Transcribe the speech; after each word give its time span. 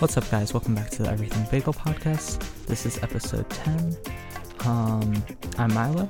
What's 0.00 0.16
up, 0.16 0.30
guys? 0.30 0.54
Welcome 0.54 0.76
back 0.76 0.90
to 0.90 1.02
the 1.02 1.10
Everything 1.10 1.44
Bagel 1.50 1.72
podcast. 1.72 2.38
This 2.66 2.86
is 2.86 3.02
episode 3.02 3.50
10. 3.50 3.96
Um, 4.66 5.24
I'm 5.58 5.74
Milo, 5.74 6.08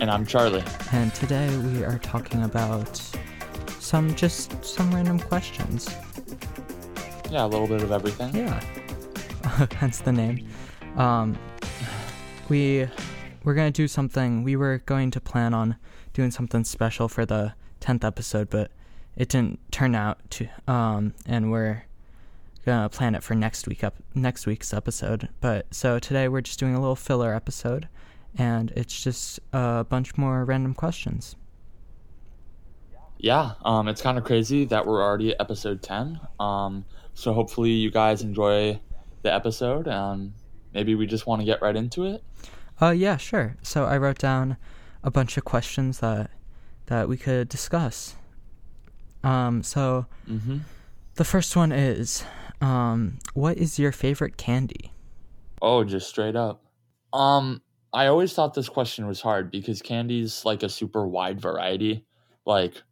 And 0.00 0.10
I'm 0.10 0.24
Charlie. 0.24 0.64
and 0.92 1.14
today 1.14 1.54
we 1.58 1.84
are 1.84 1.98
talking 1.98 2.44
about 2.44 2.96
some 3.78 4.14
just 4.14 4.64
some 4.64 4.90
random 4.94 5.18
questions. 5.20 5.94
Yeah, 7.30 7.44
a 7.44 7.48
little 7.48 7.68
bit 7.68 7.82
of 7.82 7.92
everything. 7.92 8.34
Yeah, 8.34 8.58
hence 9.74 9.98
the 10.00 10.12
name. 10.12 10.48
Um, 10.96 11.36
we 12.48 12.88
we're 13.48 13.54
gonna 13.54 13.70
do 13.70 13.88
something. 13.88 14.42
We 14.42 14.56
were 14.56 14.82
going 14.84 15.10
to 15.10 15.22
plan 15.22 15.54
on 15.54 15.76
doing 16.12 16.30
something 16.30 16.64
special 16.64 17.08
for 17.08 17.24
the 17.24 17.54
tenth 17.80 18.04
episode, 18.04 18.50
but 18.50 18.70
it 19.16 19.30
didn't 19.30 19.58
turn 19.72 19.94
out 19.94 20.18
to. 20.32 20.48
Um, 20.70 21.14
and 21.24 21.50
we're 21.50 21.86
gonna 22.66 22.90
plan 22.90 23.14
it 23.14 23.22
for 23.22 23.34
next 23.34 23.66
week 23.66 23.82
up 23.82 23.94
next 24.14 24.44
week's 24.44 24.74
episode. 24.74 25.30
But 25.40 25.74
so 25.74 25.98
today 25.98 26.28
we're 26.28 26.42
just 26.42 26.60
doing 26.60 26.74
a 26.74 26.78
little 26.78 26.94
filler 26.94 27.34
episode, 27.34 27.88
and 28.36 28.70
it's 28.76 29.02
just 29.02 29.40
a 29.54 29.86
bunch 29.88 30.18
more 30.18 30.44
random 30.44 30.74
questions. 30.74 31.34
Yeah, 33.16 33.52
um, 33.64 33.88
it's 33.88 34.02
kind 34.02 34.18
of 34.18 34.24
crazy 34.24 34.66
that 34.66 34.86
we're 34.86 35.02
already 35.02 35.30
at 35.30 35.40
episode 35.40 35.82
10. 35.82 36.20
Um, 36.38 36.84
so 37.14 37.32
hopefully 37.32 37.70
you 37.70 37.90
guys 37.90 38.20
enjoy 38.20 38.78
the 39.22 39.32
episode. 39.32 39.88
and 39.88 40.34
maybe 40.74 40.94
we 40.94 41.06
just 41.06 41.26
want 41.26 41.40
to 41.40 41.46
get 41.46 41.62
right 41.62 41.74
into 41.74 42.04
it. 42.04 42.22
Uh, 42.80 42.90
yeah, 42.90 43.16
sure. 43.16 43.56
So 43.62 43.84
I 43.84 43.98
wrote 43.98 44.18
down 44.18 44.56
a 45.02 45.10
bunch 45.10 45.36
of 45.36 45.44
questions 45.44 46.00
that 46.00 46.30
that 46.86 47.08
we 47.08 47.16
could 47.16 47.48
discuss. 47.48 48.16
Um, 49.22 49.62
so 49.62 50.06
Mm-hmm. 50.28 50.58
the 51.16 51.24
first 51.24 51.54
one 51.56 51.72
is, 51.72 52.24
um, 52.60 53.18
what 53.34 53.58
is 53.58 53.78
your 53.78 53.92
favorite 53.92 54.36
candy? 54.36 54.92
Oh, 55.60 55.84
just 55.84 56.08
straight 56.08 56.36
up. 56.36 56.64
Um, 57.12 57.60
I 57.92 58.06
always 58.06 58.32
thought 58.32 58.54
this 58.54 58.68
question 58.68 59.06
was 59.06 59.20
hard 59.20 59.50
because 59.50 59.82
candy's 59.82 60.44
like 60.44 60.62
a 60.62 60.68
super 60.68 61.06
wide 61.06 61.40
variety. 61.40 62.04
Like, 62.46 62.82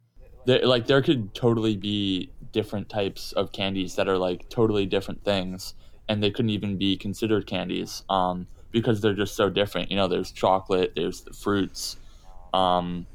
there, 0.45 0.65
like 0.65 0.85
there 0.87 1.01
could 1.01 1.33
totally 1.33 1.75
be 1.77 2.31
different 2.51 2.89
types 2.89 3.31
of 3.31 3.51
candies 3.51 3.95
that 3.95 4.07
are 4.07 4.17
like 4.17 4.49
totally 4.49 4.85
different 4.85 5.23
things, 5.23 5.73
and 6.09 6.21
they 6.21 6.29
couldn't 6.31 6.49
even 6.51 6.77
be 6.77 6.97
considered 6.97 7.47
candies. 7.47 8.03
Um, 8.09 8.47
because 8.71 9.01
they're 9.01 9.13
just 9.13 9.35
so 9.35 9.49
different. 9.49 9.91
You 9.91 9.97
know, 9.97 10.07
there's 10.07 10.31
chocolate, 10.31 10.93
there's 10.95 11.21
the 11.21 11.33
fruits, 11.33 11.97
um, 12.53 13.05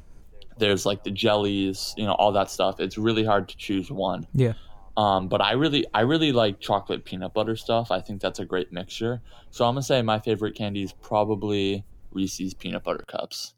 there's 0.57 0.85
like 0.85 1.03
the 1.03 1.11
jellies. 1.11 1.93
You 1.97 2.05
know, 2.05 2.13
all 2.13 2.31
that 2.33 2.49
stuff. 2.49 2.79
It's 2.79 2.97
really 2.97 3.23
hard 3.23 3.49
to 3.49 3.57
choose 3.57 3.91
one. 3.91 4.27
Yeah. 4.33 4.53
Um, 4.95 5.27
but 5.27 5.41
I 5.41 5.53
really, 5.53 5.85
I 5.93 6.01
really 6.01 6.31
like 6.31 6.59
chocolate 6.59 7.03
peanut 7.03 7.33
butter 7.33 7.55
stuff. 7.55 7.89
I 7.89 7.99
think 7.99 8.21
that's 8.21 8.39
a 8.39 8.45
great 8.45 8.71
mixture. 8.71 9.21
So 9.49 9.65
I'm 9.65 9.73
gonna 9.73 9.83
say 9.83 10.01
my 10.01 10.19
favorite 10.19 10.55
candy 10.55 10.83
is 10.83 10.93
probably 10.93 11.83
Reese's 12.11 12.53
peanut 12.53 12.83
butter 12.83 13.03
cups. 13.07 13.55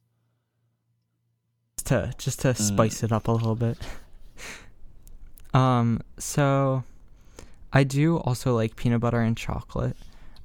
Just 1.78 1.88
to 1.88 2.14
just 2.18 2.40
to 2.42 2.54
spice 2.56 3.04
it 3.04 3.12
up 3.12 3.28
a 3.28 3.32
little 3.32 3.56
bit. 3.56 3.78
Um, 5.56 6.02
so 6.20 6.84
I 7.72 7.86
do 7.86 8.18
also 8.18 8.54
like 8.54 8.76
peanut 8.76 9.00
butter 9.00 9.22
and 9.22 9.38
chocolate. 9.38 9.96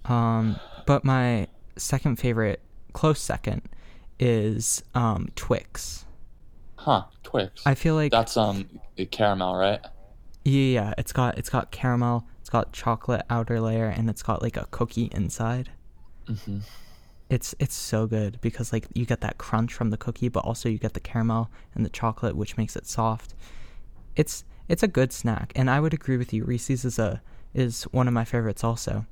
Um, 0.05 0.59
but 0.87 1.05
my 1.05 1.49
second 1.77 2.17
favorite, 2.17 2.61
close 2.93 3.21
second, 3.21 3.63
is 4.19 4.83
um 4.95 5.29
Twix. 5.35 6.05
Huh? 6.77 7.05
Twix. 7.23 7.67
I 7.67 7.75
feel 7.75 7.95
like 7.95 8.13
that's 8.13 8.37
um 8.37 8.81
caramel, 9.11 9.57
right? 9.57 9.81
Yeah, 10.45 10.61
yeah. 10.63 10.95
it's 10.99 11.13
got 11.13 11.39
it's 11.39 11.51
got 11.51 11.71
caramel, 11.71 12.27
it's 12.41 12.51
got 12.51 12.73
chocolate 12.73 13.23
outer 13.31 13.61
layer, 13.61 13.87
and 13.87 14.09
it's 14.09 14.23
got 14.23 14.43
like 14.43 14.57
a 14.57 14.67
cookie 14.71 15.11
inside. 15.13 15.71
Mm-hmm. 16.27 16.59
It's 17.29 17.55
it's 17.59 17.75
so 17.75 18.07
good 18.07 18.41
because 18.41 18.73
like 18.73 18.87
you 18.95 19.07
get 19.07 19.21
that 19.21 19.39
crunch 19.39 19.73
from 19.73 19.91
the 19.91 19.97
cookie, 19.97 20.29
but 20.29 20.41
also 20.41 20.69
you 20.69 20.79
get 20.79 20.95
the 20.95 21.01
caramel 21.01 21.51
and 21.75 21.85
the 21.85 21.91
chocolate, 21.91 22.37
which 22.37 22.57
makes 22.57 22.77
it 22.77 22.87
soft. 22.87 23.35
It's 24.17 24.45
it's 24.69 24.83
a 24.83 24.89
good 24.89 25.13
snack, 25.13 25.53
and 25.55 25.71
I 25.71 25.81
would 25.81 25.95
agree 25.95 26.17
with 26.17 26.33
you. 26.33 26.45
Reese's 26.45 26.85
is 26.85 26.99
a 26.99 27.23
is 27.55 27.85
one 27.85 28.09
of 28.09 28.15
my 28.15 28.25
favorites 28.25 28.65
also. 28.65 29.07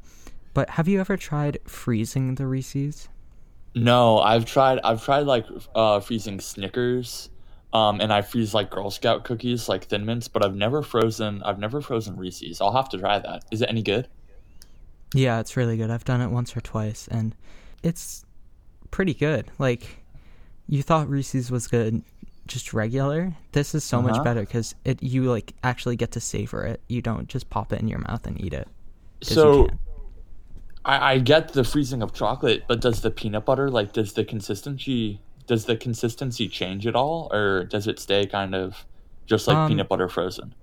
But 0.55 0.71
have 0.71 0.89
you 0.89 1.01
ever 1.01 1.17
tried 1.17 1.59
freezing 1.65 2.35
the 2.37 2.47
Reese's? 2.47 3.09
No, 3.75 4.19
I've 4.19 4.45
tried. 4.45 4.81
I've 4.83 5.05
tried 5.05 5.27
like 5.27 5.47
uh, 5.75 6.01
freezing 6.01 6.41
Snickers, 6.41 7.31
um, 7.73 8.01
and 8.01 8.13
I 8.13 8.23
freeze 8.23 8.55
like 8.55 8.71
Girl 8.71 8.91
Scout 8.91 9.25
cookies, 9.25 9.69
like 9.69 9.85
Thin 9.85 10.05
Mints. 10.05 10.27
But 10.27 10.45
I've 10.45 10.57
never 10.57 10.83
frozen. 10.83 11.43
I've 11.45 11.59
never 11.59 11.81
frozen 11.81 12.17
Reese's. 12.17 12.61
I'll 12.61 12.73
have 12.73 12.89
to 12.91 12.99
try 12.99 13.19
that. 13.19 13.45
Is 13.53 13.63
it 13.63 13.69
any 13.69 13.83
good? 13.83 14.09
Yeah, 15.15 15.39
it's 15.41 15.57
really 15.57 15.77
good. 15.77 15.91
I've 15.91 16.05
done 16.05 16.21
it 16.21 16.29
once 16.29 16.57
or 16.57 16.61
twice, 16.61 17.09
and 17.09 17.35
it's 17.83 18.25
pretty 18.91 19.15
good. 19.15 19.51
Like 19.59 20.03
you 20.67 20.83
thought 20.83 21.09
Reese's 21.09 21.51
was 21.51 21.67
good, 21.69 22.03
just 22.47 22.73
regular. 22.75 23.35
This 23.53 23.75
is 23.75 23.85
so 23.85 24.03
much 24.03 24.15
Uh-huh. 24.15 24.25
better 24.25 24.41
because 24.41 24.75
it 24.85 25.03
you 25.03 25.25
like 25.31 25.53
actually 25.63 25.97
get 25.97 26.11
to 26.13 26.21
savor 26.21 26.65
it. 26.65 26.81
You 26.89 27.01
don't 27.03 27.29
just 27.29 27.49
pop 27.49 27.73
it 27.73 27.81
in 27.81 27.87
your 27.89 28.01
mouth 28.01 28.27
and 28.27 28.41
eat 28.43 28.55
it. 28.55 28.67
So. 29.23 29.69
I, 30.85 31.13
I 31.15 31.19
get 31.19 31.53
the 31.53 31.65
freezing 31.65 32.03
of 32.03 32.13
chocolate, 32.13 32.65
but 32.67 32.81
does 32.81 33.03
the 33.03 33.11
peanut 33.11 33.45
butter 33.45 33.71
like 33.71 33.93
does 33.93 34.13
the 34.15 34.25
consistency 34.25 35.21
does 35.47 35.65
the 35.65 35.77
consistency 35.77 36.49
change 36.49 36.87
at 36.87 36.95
all, 36.95 37.29
or 37.33 37.65
does 37.65 37.87
it 37.87 37.99
stay 37.99 38.27
kind 38.27 38.55
of 38.55 38.85
just 39.27 39.47
like 39.49 39.57
Um, 39.57 39.67
peanut 39.67 39.89
butter 39.89 40.09
frozen? 40.09 40.55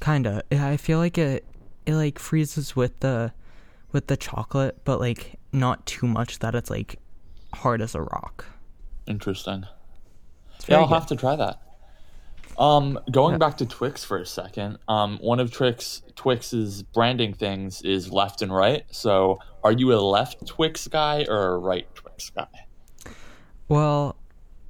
kinda. 0.00 0.42
I 0.52 0.76
feel 0.76 0.98
like 0.98 1.18
it 1.18 1.44
it 1.86 1.94
like 1.94 2.18
freezes 2.18 2.76
with 2.76 3.00
the 3.00 3.32
with 3.92 4.06
the 4.08 4.16
chocolate, 4.16 4.78
but 4.84 5.00
like 5.00 5.38
not 5.52 5.86
too 5.86 6.06
much 6.06 6.38
that 6.40 6.54
it's 6.54 6.70
like 6.70 7.00
hard 7.54 7.80
as 7.82 7.94
a 7.94 8.02
rock. 8.02 8.46
Interesting. 9.08 9.66
Yeah, 10.68 10.80
I'll 10.80 10.86
good. 10.86 10.94
have 10.94 11.06
to 11.06 11.16
try 11.16 11.36
that. 11.36 11.60
Um, 12.58 12.98
going 13.12 13.34
Yeah. 13.34 13.38
back 13.38 13.56
to 13.58 13.66
Twix 13.66 14.02
for 14.04 14.18
a 14.18 14.26
second. 14.26 14.78
Um, 14.88 15.18
one 15.20 15.38
of 15.40 15.52
Twix 15.52 16.02
Twix's 16.16 16.82
branding 16.82 17.32
things 17.32 17.80
is 17.82 18.10
left 18.10 18.42
and 18.42 18.52
right. 18.54 18.84
So, 18.90 19.38
are 19.62 19.70
you 19.72 19.92
a 19.94 20.00
left 20.00 20.44
Twix 20.46 20.88
guy 20.88 21.24
or 21.28 21.54
a 21.54 21.58
right 21.58 21.86
Twix 21.94 22.30
guy? 22.30 22.46
Well, 23.68 24.16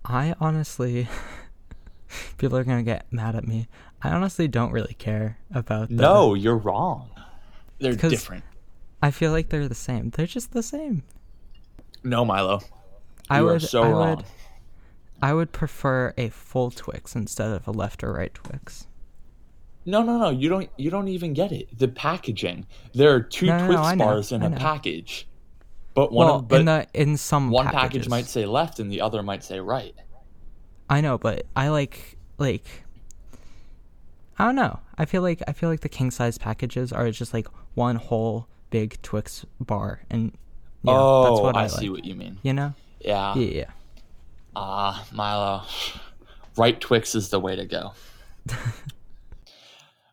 I 0.05 0.35
honestly, 0.41 1.09
people 2.37 2.59
are 2.59 2.65
gonna 2.65 2.83
get 2.83 3.11
mad 3.13 3.35
at 3.37 3.47
me. 3.47 3.69
I 4.03 4.11
honestly 4.11 4.49
don't 4.49 4.71
really 4.73 4.95
care 4.95 5.39
about. 5.53 5.89
The, 5.89 5.95
No, 5.95 6.35
you're 6.35 6.57
wrong. 6.59 7.11
They're 7.79 7.95
different. 7.95 8.45
I 9.03 9.11
feel 9.11 9.31
like 9.33 9.49
they're 9.49 9.69
the 9.69 9.75
same. 9.75 10.11
They're 10.11 10.27
just 10.27 10.53
the 10.53 10.63
same. 10.63 11.05
No, 12.03 12.25
Milo. 12.25 12.61
I 13.31 13.39
You 13.39 13.47
would. 13.47 13.57
are 13.57 13.61
so 13.61 13.83
I 13.83 13.89
wrong. 13.91 14.17
would. 14.17 14.25
I 15.21 15.33
would 15.35 15.53
prefer 15.53 16.15
a 16.17 16.29
full 16.29 16.71
Twix 16.71 17.15
instead 17.17 17.51
of 17.51 17.67
a 17.67 17.71
left 17.71 18.05
or 18.05 18.13
right 18.13 18.33
Twix. 18.33 18.87
No, 19.85 20.03
no, 20.03 20.19
no. 20.19 20.31
You 20.31 20.49
don't. 20.49 20.71
You 20.77 20.91
don't 20.91 21.09
even 21.09 21.33
get 21.33 21.51
it. 21.51 21.77
The 21.77 21.89
packaging. 21.89 22.67
There 22.95 23.15
are 23.15 23.21
two 23.21 23.47
No, 23.47 23.59
no, 23.59 23.65
no, 23.65 23.67
Twix 23.67 23.81
I 23.81 23.97
bars 23.97 24.33
in 24.33 24.43
a 24.43 24.51
package, 24.51 25.27
but 25.95 26.13
one 26.13 26.27
well, 26.27 26.37
of 26.37 26.49
but 26.49 26.61
in 26.61 26.67
the 26.67 26.87
in 26.95 27.17
some 27.17 27.51
one 27.51 27.67
packages. 27.67 27.81
package 27.81 28.09
might 28.09 28.27
say 28.27 28.47
left 28.47 28.79
and 28.81 28.93
the 28.93 29.01
other 29.01 29.23
might 29.23 29.43
say 29.43 29.61
right. 29.61 29.95
I 30.91 31.01
know, 31.01 31.19
but 31.19 31.47
I 31.57 31.69
like 31.69 32.17
like. 32.39 32.85
I 34.39 34.45
don't 34.45 34.55
know. 34.55 34.79
I 34.97 35.05
feel 35.05 35.23
like 35.23 35.43
I 35.49 35.53
feel 35.53 35.69
like 35.69 35.81
the 35.81 35.89
king 35.89 36.11
size 36.11 36.39
packages 36.39 36.93
are 36.93 37.11
just 37.11 37.35
like 37.35 37.49
one 37.75 37.97
whole 37.97 38.47
big 38.71 39.01
Twix 39.03 39.45
bar, 39.59 40.03
and 40.11 40.33
yeah, 40.83 40.93
oh, 40.95 41.23
that's 41.25 41.41
what 41.41 41.57
I, 41.57 41.61
I, 41.61 41.63
like. 41.63 41.71
see 41.73 41.89
what 41.89 42.05
you 42.05 42.15
mean. 42.15 42.39
You 42.43 42.53
know? 42.53 42.75
Yeah. 43.01 43.35
Yeah, 43.35 43.51
yeah. 43.51 43.71
Ah, 44.61 45.07
Milo. 45.13 45.63
Right 46.57 46.81
Twix 46.81 47.15
is 47.15 47.29
the 47.29 47.39
way 47.39 47.55
to 47.55 47.65
go. 47.65 47.93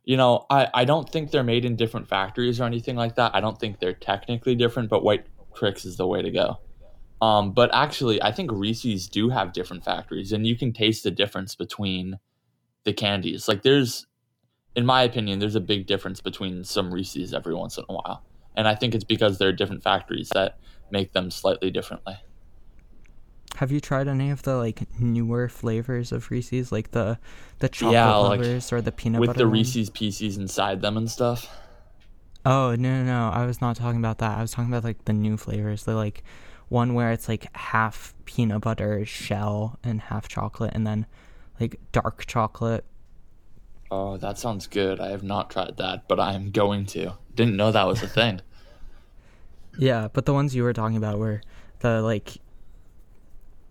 you 0.06 0.18
know, 0.18 0.46
I, 0.52 0.68
I 0.72 0.86
don't 0.86 1.10
think 1.10 1.32
they're 1.32 1.44
made 1.44 1.66
in 1.66 1.76
different 1.76 2.08
factories 2.08 2.62
or 2.62 2.66
anything 2.66 2.96
like 2.96 3.16
that. 3.16 3.34
I 3.34 3.42
don't 3.42 3.60
think 3.60 3.80
they're 3.80 3.94
technically 3.94 4.54
different, 4.54 4.90
but 4.90 5.04
White 5.04 5.26
Twix 5.56 5.84
is 5.84 5.98
the 5.98 6.06
way 6.06 6.22
to 6.22 6.30
go. 6.30 6.60
Um, 7.24 7.54
but 7.54 7.74
actually, 7.74 8.22
I 8.22 8.32
think 8.32 8.52
Reese's 8.52 9.08
do 9.08 9.30
have 9.30 9.52
different 9.52 9.84
factories, 9.84 10.32
and 10.32 10.46
you 10.46 10.56
can 10.56 10.74
taste 10.74 11.04
the 11.04 11.10
difference 11.10 11.56
between 11.56 12.20
the 12.84 12.94
candies. 12.94 13.48
Like, 13.48 13.64
there's, 13.64 14.06
in 14.76 14.86
my 14.86 15.02
opinion, 15.02 15.40
there's 15.40 15.56
a 15.56 15.60
big 15.60 15.88
difference 15.88 16.22
between 16.22 16.64
some 16.64 16.94
Reese's 16.94 17.34
every 17.34 17.56
once 17.56 17.80
in 17.80 17.86
a 17.90 17.94
while. 17.94 18.24
And 18.56 18.68
I 18.68 18.76
think 18.76 18.94
it's 18.94 19.04
because 19.04 19.40
there 19.40 19.50
are 19.50 19.54
different 19.54 19.82
factories 19.82 20.30
that 20.36 20.60
make 20.92 21.14
them 21.14 21.32
slightly 21.32 21.72
differently. 21.72 22.18
Have 23.56 23.72
you 23.72 23.80
tried 23.80 24.08
any 24.08 24.30
of 24.32 24.44
the 24.44 24.56
like 24.58 24.88
newer 25.00 25.50
flavors 25.50 26.12
of 26.12 26.30
Reese's, 26.32 26.72
like 26.72 26.92
the 26.92 27.20
the 27.60 27.70
chocolate 27.70 27.94
Yeah, 27.94 28.16
like, 28.16 28.42
lovers 28.42 28.72
or 28.74 28.82
the 28.82 28.92
peanut 28.92 29.24
butter? 29.24 29.30
with 29.30 29.34
butter 29.34 29.46
the? 29.46 29.48
Reese's 29.48 29.90
Pieces 29.90 30.38
inside 30.38 30.82
them 30.82 30.98
and 30.98 31.10
stuff. 31.10 31.50
Oh 32.46 32.76
no, 32.76 33.04
no, 33.04 33.04
no! 33.04 33.30
I 33.34 33.46
was 33.46 33.60
not 33.62 33.76
talking 33.76 34.00
about 34.00 34.20
that. 34.20 34.38
I 34.38 34.42
was 34.42 34.52
talking 34.52 34.72
about 34.72 34.84
like 34.84 35.06
the 35.06 35.14
new 35.14 35.36
flavors. 35.38 35.84
The 35.84 35.96
like 35.96 36.24
one 36.70 36.94
where 36.94 37.12
it's 37.12 37.28
like 37.28 37.48
half 37.56 38.14
peanut 38.26 38.62
butter 38.62 39.06
shell 39.06 39.80
and 39.84 40.00
half 40.02 40.28
chocolate, 40.28 40.72
and 40.74 40.86
then 40.86 41.06
like 41.60 41.80
dark 41.92 42.26
chocolate. 42.28 42.86
Oh, 43.90 44.18
that 44.18 44.38
sounds 44.38 44.68
good. 44.68 45.00
I 45.00 45.08
have 45.10 45.24
not 45.24 45.50
tried 45.50 45.78
that, 45.78 46.08
but 46.08 46.20
I 46.20 46.34
am 46.34 46.52
going 46.52 46.86
to. 46.88 47.18
Didn't 47.34 47.56
know 47.58 47.72
that 47.72 47.88
was 47.88 48.04
a 48.04 48.08
thing. 48.08 48.42
Yeah, 49.78 50.08
but 50.12 50.26
the 50.26 50.34
ones 50.34 50.56
you 50.56 50.64
were 50.64 50.74
talking 50.74 50.98
about 50.98 51.20
were 51.20 51.42
the 51.80 52.02
like 52.02 52.38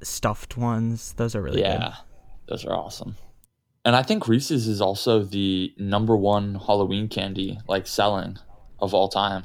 stuffed 0.02 0.56
ones. 0.56 1.12
Those 1.14 1.35
are 1.35 1.43
really 1.43 1.61
yeah, 1.61 1.79
good. 1.79 1.93
those 2.49 2.64
are 2.64 2.75
awesome. 2.75 3.17
And 3.85 3.94
I 3.94 4.02
think 4.02 4.29
Reese's 4.29 4.67
is 4.67 4.81
also 4.81 5.23
the 5.23 5.75
number 5.76 6.17
one 6.17 6.55
Halloween 6.55 7.08
candy, 7.08 7.58
like 7.69 7.87
selling 7.87 8.38
of 8.81 8.94
all 8.94 9.08
time. 9.08 9.44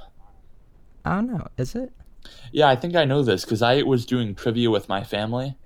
I 1.03 1.15
don't 1.15 1.27
know. 1.27 1.47
Is 1.57 1.75
it? 1.75 1.91
Yeah, 2.51 2.69
I 2.69 2.75
think 2.75 2.95
I 2.95 3.05
know 3.05 3.23
this 3.23 3.43
because 3.43 3.61
I 3.61 3.81
was 3.81 4.05
doing 4.05 4.35
trivia 4.35 4.69
with 4.69 4.87
my 4.87 5.03
family, 5.03 5.57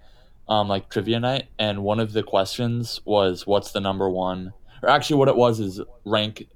um, 0.47 0.67
like 0.67 0.89
trivia 0.89 1.19
night, 1.19 1.47
and 1.59 1.83
one 1.83 1.99
of 1.99 2.13
the 2.13 2.23
questions 2.23 3.01
was, 3.05 3.45
"What's 3.45 3.71
the 3.71 3.79
number 3.79 4.09
one?" 4.09 4.53
Or 4.81 4.89
actually, 4.89 5.17
what 5.17 5.27
it 5.27 5.35
was 5.35 5.59
is 5.59 5.81
rank 6.05 6.47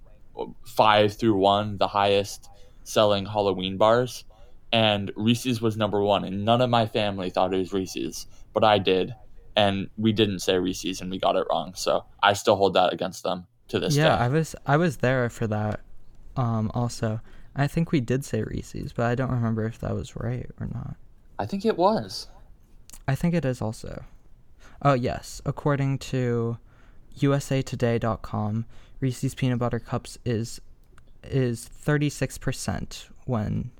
five 0.65 1.13
through 1.13 1.38
one, 1.38 1.77
the 1.77 1.88
highest 1.88 2.50
selling 2.83 3.25
Halloween 3.25 3.77
bars, 3.77 4.24
and 4.77 5.12
Reese's 5.15 5.59
was 5.59 5.75
number 5.75 6.03
one, 6.03 6.24
and 6.24 6.45
none 6.45 6.62
of 6.62 6.69
my 6.69 6.85
family 6.85 7.31
thought 7.31 7.51
it 7.51 7.57
was 7.57 7.74
Reese's, 7.74 8.27
but 8.53 8.63
I 8.63 8.77
did, 8.77 9.15
and 9.56 9.89
we 9.97 10.13
didn't 10.13 10.41
say 10.41 10.59
Reese's, 10.59 11.01
and 11.01 11.09
we 11.09 11.18
got 11.18 11.35
it 11.35 11.47
wrong, 11.50 11.74
so 11.74 12.06
I 12.21 12.33
still 12.33 12.56
hold 12.56 12.75
that 12.75 12.94
against 12.94 13.24
them 13.24 13.47
to 13.69 13.79
this 13.79 13.95
yeah, 13.95 14.03
day. 14.03 14.09
Yeah, 14.09 14.18
I 14.18 14.27
was 14.27 14.56
I 14.68 14.77
was 14.77 14.97
there 14.97 15.31
for 15.31 15.47
that. 15.47 15.79
Um, 16.35 16.69
also, 16.75 17.21
I 17.56 17.65
think 17.65 17.91
we 17.91 18.00
did 18.00 18.24
say 18.24 18.44
Reese's, 18.44 18.94
but 18.94 19.07
I 19.07 19.15
don't 19.15 19.31
remember 19.31 19.65
if 19.65 19.79
that 19.79 19.95
was 19.95 20.15
right 20.15 20.47
or 20.59 20.68
not. 20.68 20.95
I 21.39 21.47
think 21.47 21.65
it 21.65 21.75
was. 21.75 22.27
I 23.07 23.15
think 23.15 23.33
it 23.33 23.45
is 23.45 23.63
also. 23.63 24.03
Oh 24.83 24.94
yes, 24.94 25.41
according 25.44 25.97
to 26.13 26.59
USAToday.com, 27.19 28.68
Reese's 29.00 29.33
peanut 29.33 29.57
butter 29.57 29.79
cups 29.79 30.19
is 30.24 30.62
is 31.24 31.68
36% 31.83 33.07
when 33.25 33.71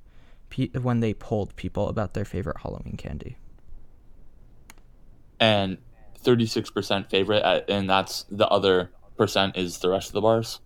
pe- 0.50 0.68
when 0.80 1.00
they 1.00 1.14
polled 1.14 1.54
people 1.56 1.88
about 1.88 2.14
their 2.14 2.24
favorite 2.24 2.58
Halloween 2.62 2.96
candy. 2.96 3.36
and 5.40 5.78
36% 6.24 7.08
favorite 7.08 7.42
at, 7.44 7.68
and 7.70 7.88
that's 7.88 8.24
the 8.30 8.46
other 8.48 8.90
percent 9.16 9.56
is 9.56 9.78
the 9.78 9.88
rest 9.88 10.08
of 10.08 10.12
the 10.14 10.20
bars 10.20 10.60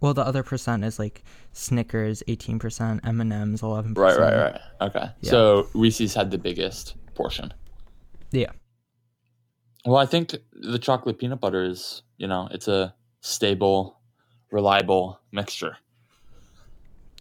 Well, 0.00 0.14
the 0.14 0.22
other 0.26 0.42
percent 0.42 0.84
is 0.84 0.98
like 0.98 1.22
Snickers, 1.52 2.22
18%, 2.28 3.00
M&M's, 3.06 3.60
11%. 3.62 3.96
right 3.98 4.18
right 4.18 4.36
right 4.36 4.60
okay 4.80 5.08
Yeah. 5.20 5.30
so 5.30 5.68
reese's 5.74 6.14
had 6.14 6.30
the 6.30 6.38
biggest 6.38 6.94
portion 7.14 7.52
Yeah. 8.30 8.52
well 9.84 9.96
i 9.98 10.06
think 10.06 10.34
the 10.52 10.78
chocolate 10.78 11.18
peanut 11.18 11.40
butter 11.40 11.64
is 11.64 12.02
you 12.18 12.26
know 12.26 12.48
it's 12.50 12.68
a 12.68 12.94
stable 13.20 13.98
reliable 14.50 15.20
mixture 15.32 15.76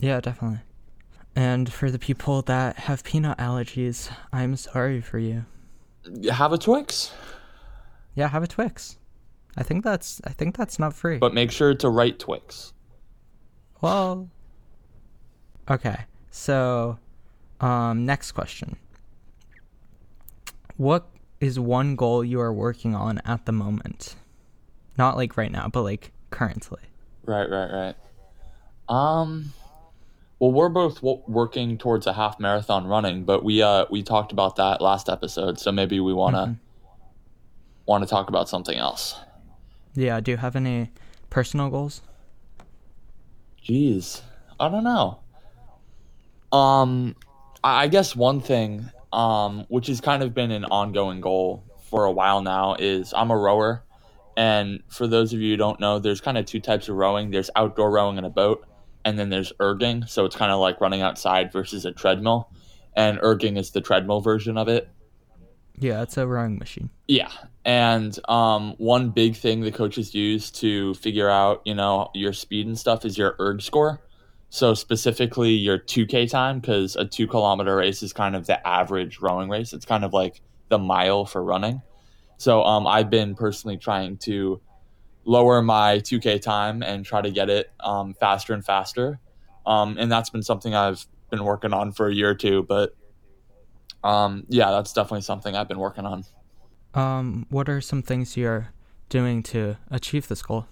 Yeah, 0.01 0.19
definitely. 0.21 0.59
And 1.35 1.71
for 1.71 1.91
the 1.91 1.99
people 1.99 2.41
that 2.43 2.77
have 2.77 3.03
peanut 3.03 3.37
allergies, 3.37 4.09
I'm 4.31 4.55
sorry 4.55 5.01
for 5.01 5.19
you. 5.19 5.45
have 6.31 6.53
a 6.53 6.57
twix 6.57 7.11
Yeah, 8.15 8.29
have 8.29 8.43
a 8.43 8.47
Twix. 8.47 8.97
I 9.57 9.63
think 9.63 9.83
that's 9.83 10.21
I 10.25 10.31
think 10.31 10.55
that's 10.57 10.79
not 10.79 10.93
free. 10.93 11.17
but 11.17 11.33
make 11.33 11.51
sure 11.51 11.73
to 11.73 11.89
right 11.89 12.17
twix 12.17 12.73
Well, 13.81 14.29
okay. 15.69 16.05
So, 16.31 16.99
um, 17.61 18.05
next 18.05 18.33
question. 18.33 18.75
What 20.77 21.07
is 21.39 21.57
one 21.59 21.95
goal 21.95 22.23
you 22.23 22.39
are 22.41 22.51
working 22.53 22.95
on 22.95 23.19
at 23.25 23.45
the 23.45 23.51
moment? 23.53 24.15
Not 24.97 25.15
like 25.17 25.37
right 25.37 25.51
now, 25.51 25.67
but 25.69 25.83
like 25.83 26.11
currently. 26.31 26.81
right 27.25 27.49
right 27.49 27.71
right 27.71 27.95
um 28.87 29.51
well 30.39 30.51
we're 30.51 30.69
both 30.69 30.95
w- 30.95 31.21
working 31.27 31.77
towards 31.77 32.05
a 32.07 32.13
half 32.13 32.39
marathon 32.39 32.85
running 32.87 33.23
but 33.23 33.43
we 33.43 33.61
uh 33.61 33.85
we 33.89 34.03
talked 34.03 34.31
about 34.31 34.55
that 34.57 34.81
last 34.81 35.09
episode 35.09 35.59
so 35.59 35.71
maybe 35.71 35.99
we 35.99 36.13
want 36.13 36.35
to 36.35 36.41
Mhm. 36.41 36.57
want 37.85 38.03
to 38.03 38.09
talk 38.09 38.27
about 38.29 38.49
something 38.49 38.77
else 38.77 39.15
Yeah. 39.93 40.19
Do 40.19 40.31
you 40.31 40.37
have 40.37 40.55
any 40.57 40.91
personal 41.29 41.69
goals? 41.69 42.01
Jeez, 43.63 44.21
I 44.59 44.67
don't 44.69 44.83
know. 44.83 45.19
Um, 46.51 47.15
I 47.63 47.83
I 47.83 47.87
guess 47.87 48.15
one 48.15 48.41
thing, 48.41 48.89
um, 49.13 49.65
which 49.69 49.87
has 49.87 50.01
kind 50.01 50.21
of 50.23 50.33
been 50.33 50.51
an 50.51 50.65
ongoing 50.65 51.21
goal 51.21 51.63
for 51.89 52.05
a 52.05 52.11
while 52.11 52.41
now, 52.41 52.75
is 52.77 53.13
I'm 53.15 53.31
a 53.31 53.37
rower, 53.37 53.83
and 54.37 54.83
for 54.89 55.07
those 55.07 55.33
of 55.33 55.39
you 55.39 55.51
who 55.53 55.57
don't 55.57 55.79
know, 55.79 55.99
there's 55.99 56.21
kind 56.21 56.37
of 56.37 56.45
two 56.45 56.59
types 56.59 56.89
of 56.89 56.95
rowing. 56.95 57.31
There's 57.31 57.49
outdoor 57.55 57.89
rowing 57.91 58.17
in 58.17 58.25
a 58.25 58.29
boat, 58.29 58.65
and 59.06 59.18
then 59.18 59.30
there's 59.30 59.54
erging. 59.60 60.10
So 60.10 60.25
it's 60.25 60.36
kind 60.36 60.52
of 60.52 60.60
like 60.60 60.81
running 60.81 61.02
outside 61.02 61.54
versus 61.54 61.86
a 61.86 61.94
treadmill, 61.94 62.50
and 62.96 63.19
erging 63.19 63.57
is 63.57 63.72
the 63.72 63.80
treadmill 63.80 64.19
version 64.19 64.57
of 64.57 64.68
it. 64.68 64.90
Yeah, 65.78 66.02
it's 66.02 66.18
a 66.18 66.25
rowing 66.25 66.57
machine. 66.57 66.90
Yeah. 67.07 67.31
And 67.63 68.18
um, 68.30 68.75
one 68.78 69.10
big 69.10 69.36
thing 69.36 69.62
the 69.62 69.72
coaches 69.72 70.16
use 70.16 70.50
to 70.52 70.94
figure 70.96 71.30
out, 71.30 71.62
you 71.66 71.75
know, 71.75 72.10
your 72.13 72.34
speed 72.34 72.68
and 72.68 72.78
stuff 72.78 73.06
is 73.06 73.18
your 73.18 73.36
erg 73.40 73.62
score. 73.62 74.02
So 74.50 74.74
specifically 74.74 75.52
your 75.52 75.78
2K 75.78 76.30
time, 76.30 76.60
because 76.60 76.96
a 76.96 77.04
two 77.04 77.28
kilometer 77.28 77.75
race 77.75 78.04
is 78.04 78.13
kind 78.13 78.36
of 78.36 78.48
the 78.48 78.66
average 78.66 79.19
rowing 79.19 79.50
race. 79.50 79.74
It's 79.74 79.86
kind 79.86 80.06
of 80.06 80.13
like 80.13 80.42
the 80.69 80.78
mile 80.78 81.25
for 81.25 81.44
running. 81.44 81.81
So 82.38 82.63
um, 82.63 82.88
I've 82.88 83.10
been 83.10 83.36
personally 83.36 83.78
trying 83.78 84.18
to 84.19 84.62
lower 85.25 85.62
my 85.62 85.98
2K 85.98 86.42
time 86.42 86.81
and 86.83 87.06
try 87.06 87.22
to 87.22 87.31
get 87.31 87.50
it 87.50 87.72
um, 87.80 88.13
faster 88.13 88.54
and 88.54 88.63
faster. 88.63 89.19
Um, 89.66 89.98
and 89.98 90.12
that's 90.12 90.30
been 90.30 90.44
something 90.44 90.74
I've 90.74 91.06
been 91.30 91.44
working 91.44 91.74
on 91.74 91.92
for 91.92 92.07
a 92.07 92.13
year 92.13 92.30
or 92.30 92.36
two. 92.36 92.63
But 92.63 92.95
um, 94.04 94.45
yeah, 94.48 94.72
that's 94.72 94.94
definitely 94.94 95.22
something 95.22 95.56
I've 95.56 95.68
been 95.68 95.80
working 95.80 96.06
on. 96.06 96.24
Um, 96.94 97.45
what 97.50 97.68
are 97.68 97.81
some 97.81 98.01
things 98.01 98.38
you're 98.38 98.69
doing 99.10 99.44
to 99.44 99.77
achieve 99.92 100.27
this 100.27 100.42
goal? 100.42 100.68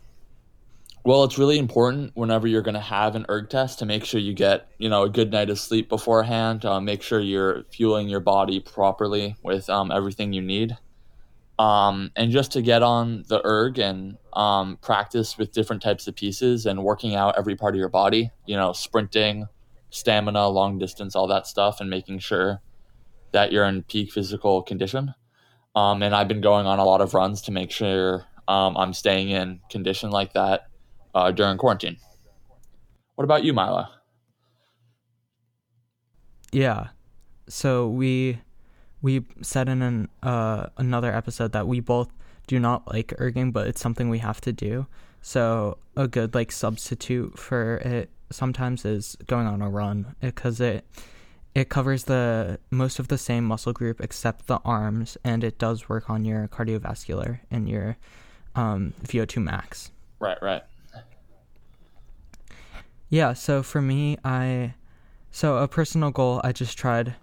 Well, 1.05 1.25
it's 1.25 1.37
really 1.37 1.59
important 1.59 2.11
whenever 2.15 2.47
you're 2.47 2.61
going 2.61 2.75
to 2.75 2.79
have 2.79 3.15
an 3.15 3.25
erg 3.27 3.49
test 3.49 3.79
to 3.79 3.85
make 3.85 4.05
sure 4.05 4.21
you 4.21 4.33
get, 4.33 4.69
you 4.77 4.87
know, 4.87 5.03
a 5.03 5.09
good 5.09 5.31
night 5.31 5.49
of 5.49 5.59
sleep 5.59 5.89
beforehand. 5.89 6.63
Uh, 6.63 6.79
make 6.79 7.01
sure 7.01 7.19
you're 7.19 7.63
fueling 7.71 8.07
your 8.07 8.21
body 8.21 8.61
properly 8.61 9.35
with 9.43 9.69
um, 9.69 9.91
everything 9.91 10.31
you 10.31 10.41
need. 10.41 10.77
Um, 11.59 12.11
and 12.15 12.31
just 12.31 12.51
to 12.53 12.61
get 12.61 12.81
on 12.81 13.23
the 13.27 13.41
erg 13.45 13.77
and 13.77 14.17
um, 14.33 14.77
practice 14.81 15.37
with 15.37 15.51
different 15.51 15.81
types 15.81 16.07
of 16.07 16.15
pieces 16.15 16.65
and 16.65 16.83
working 16.83 17.15
out 17.15 17.37
every 17.37 17.55
part 17.55 17.75
of 17.75 17.79
your 17.79 17.89
body, 17.89 18.31
you 18.45 18.55
know, 18.55 18.73
sprinting, 18.73 19.47
stamina, 19.91 20.47
long 20.49 20.79
distance, 20.79 21.15
all 21.15 21.27
that 21.27 21.45
stuff, 21.45 21.79
and 21.79 21.89
making 21.89 22.19
sure 22.19 22.59
that 23.31 23.51
you're 23.51 23.65
in 23.65 23.83
peak 23.83 24.11
physical 24.11 24.63
condition. 24.63 25.13
Um, 25.75 26.01
and 26.01 26.15
I've 26.15 26.27
been 26.27 26.41
going 26.41 26.65
on 26.65 26.79
a 26.79 26.85
lot 26.85 27.01
of 27.01 27.13
runs 27.13 27.41
to 27.43 27.51
make 27.51 27.71
sure 27.71 28.25
um, 28.47 28.75
I'm 28.75 28.93
staying 28.93 29.29
in 29.29 29.59
condition 29.69 30.09
like 30.09 30.33
that 30.33 30.67
uh, 31.13 31.31
during 31.31 31.57
quarantine. 31.57 31.97
What 33.15 33.23
about 33.23 33.43
you, 33.43 33.53
Milo? 33.53 33.87
Yeah. 36.51 36.89
So 37.47 37.87
we 37.87 38.39
we 39.03 39.23
said 39.41 39.69
in 39.69 39.83
an 39.83 40.09
uh 40.23 40.67
another 40.77 41.13
episode 41.13 41.51
that 41.51 41.67
we 41.67 41.79
both 41.79 42.09
do 42.47 42.59
not 42.59 42.87
like 42.91 43.09
erging, 43.19 43.53
but 43.53 43.67
it's 43.67 43.79
something 43.81 44.09
we 44.09 44.19
have 44.19 44.41
to 44.41 44.51
do. 44.51 44.87
So 45.21 45.77
a 45.95 46.07
good 46.07 46.33
like 46.33 46.51
substitute 46.51 47.37
for 47.37 47.77
it 47.77 48.09
sometimes 48.31 48.83
is 48.83 49.15
going 49.27 49.45
on 49.45 49.61
a 49.61 49.69
run 49.69 50.15
because 50.19 50.59
it 50.59 50.85
it 51.53 51.69
covers 51.69 52.05
the 52.05 52.59
most 52.71 52.97
of 52.97 53.09
the 53.09 53.17
same 53.17 53.45
muscle 53.45 53.73
group 53.73 54.01
except 54.01 54.47
the 54.47 54.59
arms, 54.65 55.17
and 55.23 55.43
it 55.43 55.59
does 55.59 55.87
work 55.87 56.09
on 56.09 56.25
your 56.25 56.47
cardiovascular 56.47 57.41
and 57.51 57.69
your 57.69 57.97
um, 58.55 58.93
VO2 59.05 59.43
max. 59.43 59.91
Right, 60.19 60.41
right. 60.41 60.63
Yeah, 63.09 63.33
so 63.33 63.61
for 63.61 63.81
me, 63.81 64.17
I 64.25 64.73
so 65.29 65.57
a 65.57 65.67
personal 65.67 66.09
goal 66.09 66.41
I 66.43 66.51
just 66.51 66.75
tried 66.75 67.15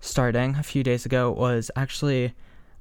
starting 0.00 0.56
a 0.56 0.62
few 0.62 0.82
days 0.82 1.06
ago 1.06 1.30
was 1.30 1.70
actually 1.76 2.32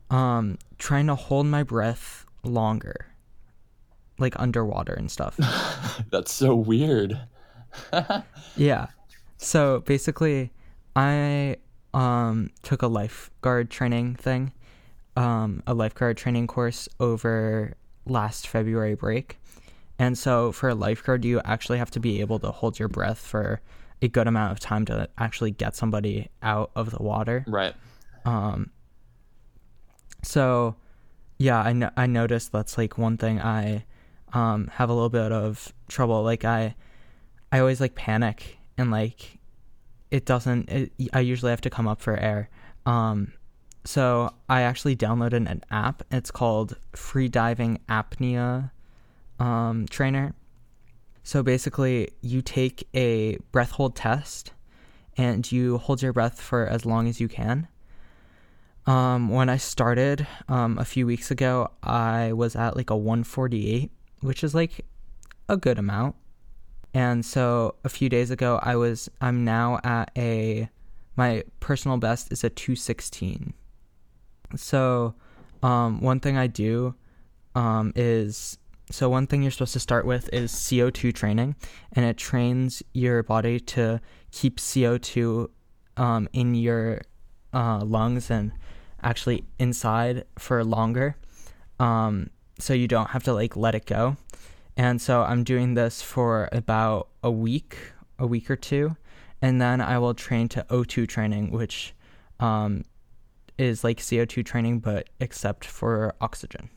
um 0.10 0.58
trying 0.78 1.08
to 1.08 1.16
hold 1.16 1.46
my 1.46 1.64
breath 1.64 2.26
longer. 2.44 3.06
Like 4.18 4.38
underwater 4.38 4.94
and 4.94 5.12
stuff. 5.12 5.38
That's 6.10 6.32
so 6.32 6.56
weird. 6.56 7.20
yeah. 8.56 8.88
So 9.38 9.82
basically 9.82 10.52
I 10.96 11.58
um 11.94 12.50
took 12.64 12.82
a 12.82 12.88
lifeguard 12.88 13.70
training 13.70 14.16
thing. 14.16 14.52
Um 15.16 15.64
a 15.68 15.74
lifeguard 15.74 16.18
training 16.18 16.48
course 16.48 16.90
over 17.00 17.74
last 18.06 18.48
February 18.48 18.96
break. 18.96 19.40
And 19.98 20.18
so 20.18 20.52
for 20.52 20.70
a 20.70 20.76
lifeguard 20.76 21.24
you 21.26 21.42
actually 21.46 21.78
have 21.78 21.92
to 21.92 22.00
be 22.00 22.22
able 22.22 22.40
to 22.40 22.52
hold 22.52 22.80
your 22.80 22.88
breath 22.88 23.20
for 23.20 23.62
a 24.02 24.08
good 24.08 24.28
amount 24.28 24.52
of 24.52 24.60
time 24.60 24.86
to 24.86 25.10
actually 25.18 25.52
get 25.52 25.76
somebody 25.76 26.30
out 26.42 26.72
of 26.76 26.92
the 26.92 27.02
water. 27.02 27.44
Right. 27.48 27.76
Um, 28.26 28.72
so, 30.24 30.76
yeah, 31.38 31.62
I, 31.62 31.74
no- 31.74 31.92
I 31.96 32.06
noticed 32.08 32.52
that's 32.52 32.78
like 32.78 32.98
one 32.98 33.18
thing 33.18 33.40
I 33.40 33.86
um, 34.34 34.68
have 34.74 34.90
a 34.90 34.94
little 34.94 35.10
bit 35.10 35.32
of 35.32 35.74
trouble. 35.88 36.24
Like 36.24 36.46
I, 36.46 36.76
I 37.52 37.60
always 37.60 37.82
like 37.82 37.96
panic 37.96 38.60
and 38.78 38.92
like 38.92 39.40
it 40.12 40.26
doesn't. 40.26 40.70
It, 40.70 40.92
I 41.14 41.20
usually 41.20 41.52
have 41.52 41.62
to 41.62 41.70
come 41.70 41.88
up 41.88 42.02
for 42.02 42.18
air. 42.18 42.50
Um, 42.86 43.34
so 43.86 44.34
I 44.48 44.62
actually 44.62 44.96
downloaded 44.96 45.50
an 45.50 45.64
app. 45.72 46.04
It's 46.12 46.32
called 46.32 46.78
Free 46.96 47.28
Diving 47.28 47.80
Apnea 47.88 48.72
um, 49.40 49.86
Trainer. 49.90 50.34
So 51.30 51.44
basically, 51.44 52.10
you 52.22 52.42
take 52.42 52.88
a 52.96 53.38
breath 53.52 53.70
hold 53.70 53.96
test 53.96 54.52
and 55.16 55.52
you 55.52 55.78
hold 55.78 56.02
your 56.02 56.12
breath 56.12 56.42
for 56.42 56.66
as 56.66 56.88
long 56.88 57.08
as 57.08 57.22
you 57.22 57.28
can. 57.28 57.68
Um, 58.88 59.30
when 59.30 59.48
I 59.48 59.58
started 59.58 60.26
um, 60.48 60.80
a 60.80 60.86
few 60.86 61.06
weeks 61.06 61.30
ago, 61.30 61.70
I 61.84 62.34
was 62.34 62.56
at 62.56 62.76
like 62.76 62.90
a 62.90 62.98
148, 62.98 63.92
which 64.22 64.44
is 64.44 64.56
like 64.56 64.84
a 65.48 65.56
good 65.56 65.78
amount. 65.78 66.16
And 66.96 67.24
so 67.24 67.76
a 67.84 67.90
few 67.90 68.10
days 68.10 68.32
ago, 68.32 68.60
I 68.64 68.76
was 68.76 69.08
I'm 69.22 69.46
now 69.46 69.82
at 69.84 70.10
a 70.18 70.68
my 71.16 71.44
personal 71.60 71.98
best 71.98 72.32
is 72.32 72.44
a 72.44 72.50
216. 72.50 73.54
So 74.56 75.14
um, 75.62 76.02
one 76.02 76.22
thing 76.22 76.38
I 76.38 76.48
do 76.48 76.96
um, 77.54 77.94
is 77.96 78.58
so 78.92 79.10
one 79.10 79.28
thing 79.28 79.42
you're 79.42 79.52
supposed 79.52 79.74
to 79.74 79.80
start 79.80 80.06
with 80.06 80.32
is 80.34 80.52
CO2 80.52 81.14
training, 81.14 81.56
and 81.94 82.06
it 82.06 82.18
trains 82.18 82.82
your 82.94 83.24
body 83.24 83.60
to 83.60 84.02
keep 84.32 84.58
CO2 84.58 85.50
um, 85.98 86.28
in 86.34 86.56
your 86.56 87.02
uh, 87.54 87.84
lungs 87.84 88.32
and 88.32 88.52
actually 89.04 89.44
inside 89.60 90.26
for 90.38 90.64
longer, 90.64 91.16
um, 91.80 92.30
so 92.58 92.74
you 92.74 92.88
don't 92.88 93.12
have 93.12 93.24
to 93.24 93.34
like 93.34 93.56
let 93.56 93.76
it 93.76 93.86
go. 93.86 94.18
And 94.76 95.02
so 95.02 95.22
I'm 95.22 95.44
doing 95.44 95.74
this 95.74 96.02
for 96.02 96.50
about 96.52 97.10
a 97.22 97.30
week, 97.30 97.78
a 98.18 98.26
week 98.26 98.50
or 98.50 98.56
two, 98.56 98.96
and 99.42 99.62
then 99.62 99.82
I 99.82 100.00
will 100.00 100.14
train 100.14 100.48
to 100.50 100.66
O2 100.70 101.08
training, 101.08 101.52
which 101.52 101.94
um, 102.40 102.86
is 103.58 103.84
like 103.84 103.98
CO2 103.98 104.46
training, 104.46 104.80
but 104.80 105.10
except 105.20 105.66
for 105.66 106.16
oxygen. 106.22 106.70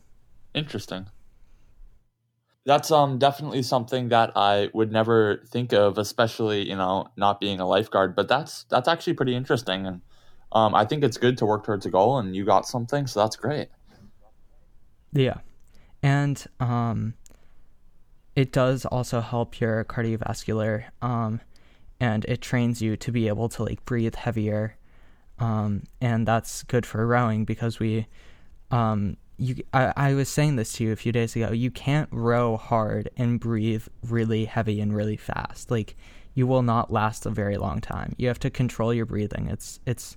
Interesting. 0.54 1.06
That's 2.64 2.90
um 2.92 3.18
definitely 3.18 3.62
something 3.62 4.08
that 4.10 4.32
I 4.36 4.70
would 4.72 4.92
never 4.92 5.42
think 5.48 5.72
of, 5.72 5.98
especially 5.98 6.68
you 6.68 6.76
know 6.76 7.08
not 7.16 7.40
being 7.40 7.58
a 7.60 7.66
lifeguard. 7.66 8.14
But 8.14 8.28
that's 8.28 8.64
that's 8.64 8.88
actually 8.88 9.14
pretty 9.14 9.34
interesting, 9.34 9.86
and 9.86 10.00
um, 10.52 10.74
I 10.74 10.84
think 10.84 11.02
it's 11.02 11.16
good 11.16 11.38
to 11.38 11.46
work 11.46 11.64
towards 11.64 11.86
a 11.86 11.90
goal, 11.90 12.18
and 12.18 12.36
you 12.36 12.44
got 12.44 12.66
something, 12.66 13.06
so 13.06 13.20
that's 13.20 13.36
great. 13.36 13.68
Yeah, 15.12 15.38
and 16.02 16.44
um, 16.60 17.14
it 18.36 18.52
does 18.52 18.84
also 18.86 19.20
help 19.20 19.60
your 19.60 19.84
cardiovascular, 19.84 20.84
um, 21.00 21.40
and 22.00 22.24
it 22.26 22.40
trains 22.40 22.80
you 22.80 22.96
to 22.96 23.10
be 23.12 23.28
able 23.28 23.48
to 23.50 23.64
like 23.64 23.84
breathe 23.84 24.14
heavier, 24.14 24.76
um, 25.38 25.84
and 26.00 26.28
that's 26.28 26.62
good 26.64 26.86
for 26.86 27.06
rowing 27.06 27.44
because 27.44 27.78
we, 27.78 28.06
um, 28.70 29.16
you 29.42 29.56
I, 29.72 29.92
I 29.96 30.14
was 30.14 30.28
saying 30.28 30.56
this 30.56 30.72
to 30.74 30.84
you 30.84 30.92
a 30.92 30.96
few 30.96 31.10
days 31.10 31.34
ago. 31.34 31.50
You 31.50 31.70
can't 31.70 32.08
row 32.12 32.56
hard 32.56 33.10
and 33.16 33.40
breathe 33.40 33.86
really 34.06 34.44
heavy 34.44 34.80
and 34.80 34.94
really 34.94 35.16
fast. 35.16 35.70
Like 35.70 35.96
you 36.34 36.46
will 36.46 36.62
not 36.62 36.92
last 36.92 37.26
a 37.26 37.30
very 37.30 37.56
long 37.56 37.80
time. 37.80 38.14
You 38.16 38.28
have 38.28 38.38
to 38.40 38.50
control 38.50 38.94
your 38.94 39.04
breathing. 39.04 39.48
It's 39.48 39.80
it's 39.84 40.16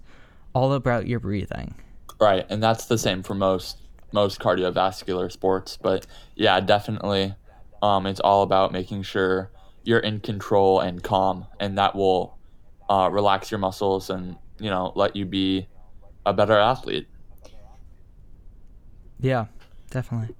all 0.53 0.73
about 0.73 1.07
your 1.07 1.19
breathing. 1.19 1.73
Right, 2.19 2.45
and 2.49 2.61
that's 2.61 2.85
the 2.85 2.97
same 2.97 3.23
for 3.23 3.33
most 3.33 3.79
most 4.11 4.39
cardiovascular 4.39 5.31
sports. 5.31 5.77
But 5.81 6.05
yeah, 6.35 6.59
definitely, 6.59 7.33
um, 7.81 8.05
it's 8.05 8.19
all 8.19 8.43
about 8.43 8.71
making 8.71 9.03
sure 9.03 9.49
you're 9.83 9.99
in 9.99 10.19
control 10.19 10.79
and 10.79 11.01
calm, 11.03 11.47
and 11.59 11.77
that 11.79 11.95
will 11.95 12.37
uh, 12.89 13.09
relax 13.11 13.49
your 13.49 13.59
muscles 13.59 14.11
and 14.11 14.37
you 14.59 14.69
know 14.69 14.93
let 14.95 15.15
you 15.15 15.25
be 15.25 15.67
a 16.27 16.33
better 16.33 16.57
athlete. 16.57 17.07
Yeah, 19.19 19.45
definitely. 19.89 20.35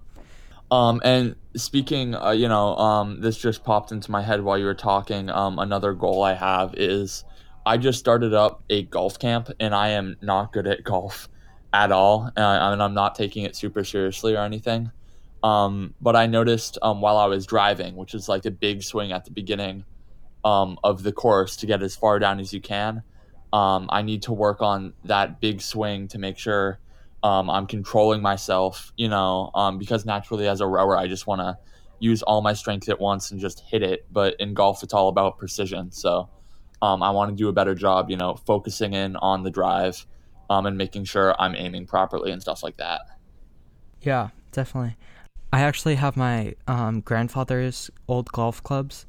Um, 0.72 1.02
and 1.04 1.36
speaking, 1.56 2.16
uh, 2.16 2.32
you 2.32 2.48
know, 2.48 2.76
um, 2.76 3.22
this 3.22 3.38
just 3.38 3.64
popped 3.64 3.92
into 3.92 4.12
my 4.12 4.22
head 4.22 4.42
while 4.42 4.58
you 4.58 4.66
were 4.66 4.74
talking. 4.74 5.30
Um, 5.30 5.60
another 5.60 5.94
goal 5.94 6.24
I 6.24 6.34
have 6.34 6.74
is 6.76 7.24
I 7.66 7.78
just 7.78 8.00
started 8.00 8.34
up 8.34 8.64
a 8.70 8.84
golf 8.84 9.20
camp, 9.20 9.50
and 9.60 9.76
I 9.76 9.90
am 9.90 10.18
not 10.22 10.52
good 10.52 10.68
at 10.68 10.84
golf 10.84 11.30
at 11.74 11.92
all. 11.92 12.32
Uh, 12.36 12.42
I 12.42 12.72
mean, 12.72 12.82
I'm 12.82 12.94
not 12.94 13.16
taking 13.16 13.44
it 13.44 13.56
super 13.56 13.84
seriously 13.84 14.36
or 14.36 14.44
anything. 14.44 14.92
Um, 15.44 15.94
but 16.02 16.16
I 16.16 16.26
noticed 16.26 16.80
um, 16.82 17.02
while 17.02 17.18
I 17.18 17.28
was 17.28 17.46
driving, 17.46 17.96
which 17.96 18.16
is 18.16 18.28
like 18.28 18.46
a 18.46 18.52
big 18.52 18.82
swing 18.82 19.12
at 19.12 19.26
the 19.26 19.32
beginning 19.32 19.86
um, 20.44 20.80
of 20.84 21.04
the 21.04 21.12
course 21.12 21.56
to 21.58 21.68
get 21.68 21.84
as 21.84 21.96
far 21.96 22.18
down 22.18 22.40
as 22.40 22.52
you 22.52 22.62
can. 22.62 23.04
Um, 23.54 23.88
I 23.92 24.02
need 24.02 24.24
to 24.24 24.34
work 24.34 24.62
on 24.62 24.94
that 25.04 25.40
big 25.40 25.62
swing 25.62 26.08
to 26.10 26.18
make 26.18 26.40
sure 26.40 26.80
um, 27.26 27.50
I'm 27.50 27.66
controlling 27.66 28.22
myself, 28.22 28.94
you 28.98 29.10
know, 29.10 29.50
um, 29.56 29.80
because 29.80 30.06
naturally 30.06 30.48
as 30.48 30.62
a 30.62 30.68
rower, 30.68 30.96
I 30.96 31.08
just 31.08 31.26
want 31.26 31.42
to 31.42 31.58
use 31.98 32.22
all 32.22 32.44
my 32.44 32.54
strength 32.54 32.88
at 32.88 33.00
once 33.00 33.32
and 33.32 33.42
just 33.42 33.62
hit 33.62 33.82
it. 33.82 34.06
But 34.12 34.36
in 34.40 34.54
golf, 34.54 34.84
it's 34.84 34.94
all 34.94 35.08
about 35.08 35.40
precision. 35.40 35.92
So 35.92 36.30
um, 36.84 37.02
I 37.02 37.10
want 37.10 37.32
to 37.32 37.36
do 37.36 37.48
a 37.50 37.52
better 37.52 37.74
job, 37.74 38.12
you 38.12 38.16
know, 38.16 38.36
focusing 38.36 38.94
in 38.94 39.16
on 39.16 39.42
the 39.42 39.50
drive 39.50 40.06
um, 40.52 40.68
and 40.68 40.78
making 40.78 41.06
sure 41.06 41.36
I'm 41.42 41.56
aiming 41.56 41.88
properly 41.88 42.32
and 42.32 42.40
stuff 42.40 42.62
like 42.62 42.78
that. 42.78 43.02
Yeah, 44.04 44.30
definitely. 44.52 44.96
I 45.52 45.62
actually 45.62 45.96
have 45.96 46.16
my 46.16 46.54
um, 46.68 47.02
grandfather's 47.02 47.90
old 48.08 48.32
golf 48.34 48.62
clubs, 48.62 49.08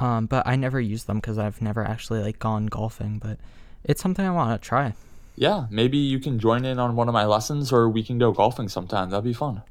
um, 0.00 0.24
but 0.24 0.46
I 0.46 0.56
never 0.56 0.80
use 0.80 1.04
them 1.04 1.18
because 1.18 1.36
I've 1.36 1.60
never 1.60 1.84
actually 1.84 2.22
like 2.22 2.38
gone 2.38 2.64
golfing. 2.64 3.18
But 3.18 3.38
it's 3.84 4.00
something 4.00 4.24
I 4.24 4.30
want 4.30 4.58
to 4.58 4.66
try. 4.66 4.94
Yeah, 5.38 5.66
maybe 5.70 5.98
you 5.98 6.18
can 6.18 6.40
join 6.40 6.64
in 6.64 6.80
on 6.80 6.96
one 6.96 7.06
of 7.06 7.14
my 7.14 7.24
lessons, 7.24 7.72
or 7.72 7.88
we 7.88 8.02
can 8.02 8.18
go 8.18 8.32
golfing 8.32 8.68
sometime. 8.68 9.10
That'd 9.10 9.24
be 9.24 9.32
fun. 9.32 9.62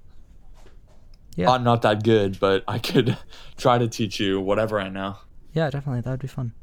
Yeah, 1.36 1.52
I'm 1.52 1.64
not 1.66 1.82
that 1.82 2.04
good, 2.04 2.40
but 2.40 2.64
I 2.70 2.80
could 2.80 3.18
try 3.58 3.78
to 3.78 3.88
teach 3.90 4.18
you 4.18 4.40
whatever 4.40 4.80
I 4.80 4.88
know. 4.88 5.18
yeah, 5.54 5.70
definitely. 5.70 6.02
That 6.02 6.12
would 6.12 6.20
be 6.22 6.28
fun. 6.28 6.54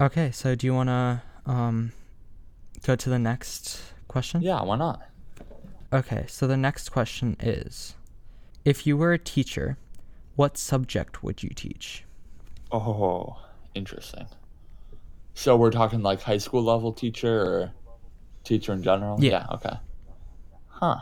Okay, 0.00 0.30
so 0.30 0.54
do 0.54 0.66
you 0.66 0.74
want 0.74 0.88
to 0.88 1.22
um, 1.44 1.92
go 2.84 2.96
to 2.96 3.10
the 3.10 3.18
next 3.18 3.82
question? 4.08 4.40
Yeah, 4.40 4.62
why 4.62 4.76
not? 4.76 5.02
Okay, 5.92 6.24
so 6.26 6.46
the 6.46 6.56
next 6.56 6.88
question 6.88 7.36
is 7.38 7.94
If 8.64 8.86
you 8.86 8.96
were 8.96 9.12
a 9.12 9.18
teacher, 9.18 9.76
what 10.36 10.56
subject 10.56 11.22
would 11.22 11.42
you 11.42 11.50
teach? 11.50 12.04
Oh, 12.72 13.36
interesting. 13.74 14.26
So 15.34 15.56
we're 15.56 15.70
talking 15.70 16.02
like 16.02 16.20
high 16.20 16.38
school 16.38 16.62
level 16.62 16.92
teacher 16.92 17.40
or 17.40 17.72
teacher 18.44 18.72
in 18.72 18.82
general? 18.82 19.22
Yeah. 19.22 19.46
okay. 19.52 19.76
Huh. 20.66 21.00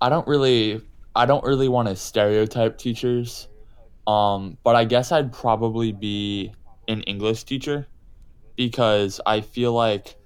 I 0.00 0.08
don't 0.08 0.26
really 0.26 0.82
I 1.14 1.26
don't 1.26 1.44
really 1.44 1.68
want 1.68 1.88
to 1.88 1.96
stereotype 1.96 2.78
teachers. 2.78 3.48
Um, 4.06 4.58
but 4.62 4.76
I 4.76 4.84
guess 4.84 5.12
I'd 5.12 5.32
probably 5.32 5.92
be 5.92 6.52
an 6.88 7.02
English 7.02 7.44
teacher 7.44 7.86
because 8.56 9.20
I 9.24 9.40
feel 9.40 9.72
like 9.72 10.16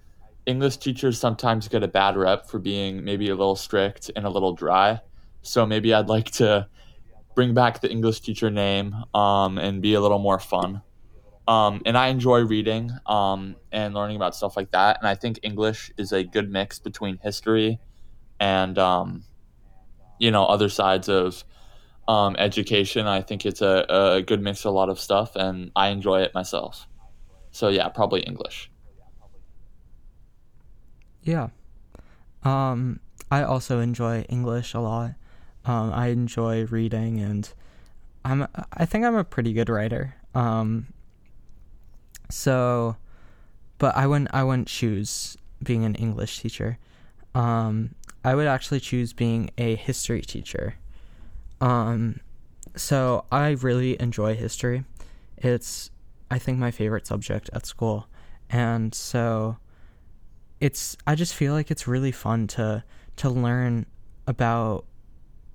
English 0.47 0.79
teachers 0.79 1.19
sometimes 1.19 1.69
get 1.69 1.83
a 1.83 1.89
bad 1.89 2.17
rep 2.17 2.49
for 2.49 2.59
being 2.59 3.05
maybe 3.05 3.29
a 3.29 3.35
little 3.35 3.55
strict 3.55 4.11
and 4.17 4.25
a 4.25 4.31
little 4.31 4.55
dry. 4.55 5.01
So 5.43 5.67
maybe 5.67 5.95
I'd 5.95 6.09
like 6.09 6.31
to 6.33 6.67
bring 7.35 7.55
back 7.55 7.81
the 7.81 7.91
English 7.91 8.21
teacher 8.21 8.51
name 8.51 8.95
um, 9.15 9.59
and 9.59 9.81
be 9.81 9.95
a 9.95 10.01
little 10.01 10.19
more 10.19 10.41
fun. 10.41 10.83
Um, 11.49 11.81
and 11.87 11.97
I 11.97 12.09
enjoy 12.09 12.41
reading 12.41 12.93
um, 13.07 13.57
and 13.73 13.95
learning 13.95 14.17
about 14.17 14.37
stuff 14.37 14.55
like 14.55 14.71
that. 14.73 14.99
And 15.01 15.09
I 15.09 15.15
think 15.15 15.41
English 15.43 15.91
is 15.97 16.13
a 16.13 16.23
good 16.23 16.53
mix 16.53 16.79
between 16.79 17.17
history 17.17 17.81
and, 18.39 18.79
um, 18.79 19.25
you 20.19 20.31
know, 20.31 20.45
other 20.45 20.69
sides 20.69 21.09
of 21.09 21.43
um, 22.07 22.37
education. 22.39 23.07
I 23.07 23.23
think 23.23 23.47
it's 23.47 23.63
a, 23.63 23.87
a 23.89 24.23
good 24.23 24.43
mix 24.43 24.67
of 24.67 24.73
a 24.73 24.77
lot 24.77 24.91
of 24.91 25.01
stuff, 25.01 25.37
and 25.37 25.71
I 25.75 25.89
enjoy 25.89 26.21
it 26.21 26.35
myself. 26.35 26.87
So 27.51 27.69
yeah, 27.69 27.89
probably 27.89 28.21
English. 28.21 28.71
Yeah. 31.23 31.49
Um, 32.43 33.01
I 33.31 33.43
also 33.43 33.81
enjoy 33.81 34.23
English 34.29 34.75
a 34.75 34.81
lot. 34.81 35.15
Um, 35.65 35.93
I 35.93 36.09
enjoy 36.09 36.67
reading, 36.67 37.21
and 37.21 37.51
I'm 38.25 38.47
I 38.73 38.85
think 38.85 39.07
I'm 39.07 39.17
a 39.17 39.25
pretty 39.25 39.55
good 39.55 39.69
writer. 39.69 40.15
Um, 40.35 40.89
so, 42.31 42.97
but 43.79 43.97
I 43.97 44.07
wouldn't 44.07 44.31
I 44.33 44.45
wouldn't 44.45 44.69
choose 44.69 45.37
being 45.63 45.85
an 45.85 45.95
English 45.95 46.41
teacher. 46.41 46.79
Um, 47.35 47.95
I 48.25 48.35
would 48.35 48.47
actually 48.47 48.81
choose 48.81 49.13
being 49.13 49.51
a 49.59 49.77
history 49.77 50.23
teacher. 50.23 50.75
Um, 51.61 52.21
so 52.77 53.25
I 53.33 53.51
really 53.51 54.01
enjoy 54.01 54.35
history, 54.35 54.85
It's 55.37 55.91
I 56.31 56.39
think 56.39 56.59
my 56.59 56.71
favorite 56.71 57.07
subject 57.07 57.51
at 57.53 57.67
school. 57.67 58.09
And 58.51 58.95
so 58.95 59.57
it's 60.61 60.97
I 61.07 61.15
just 61.15 61.35
feel 61.35 61.53
like 61.53 61.71
it's 61.71 61.87
really 61.87 62.13
fun 62.13 62.47
to 62.49 62.85
to 63.17 63.31
learn 63.31 63.87
about 64.27 64.85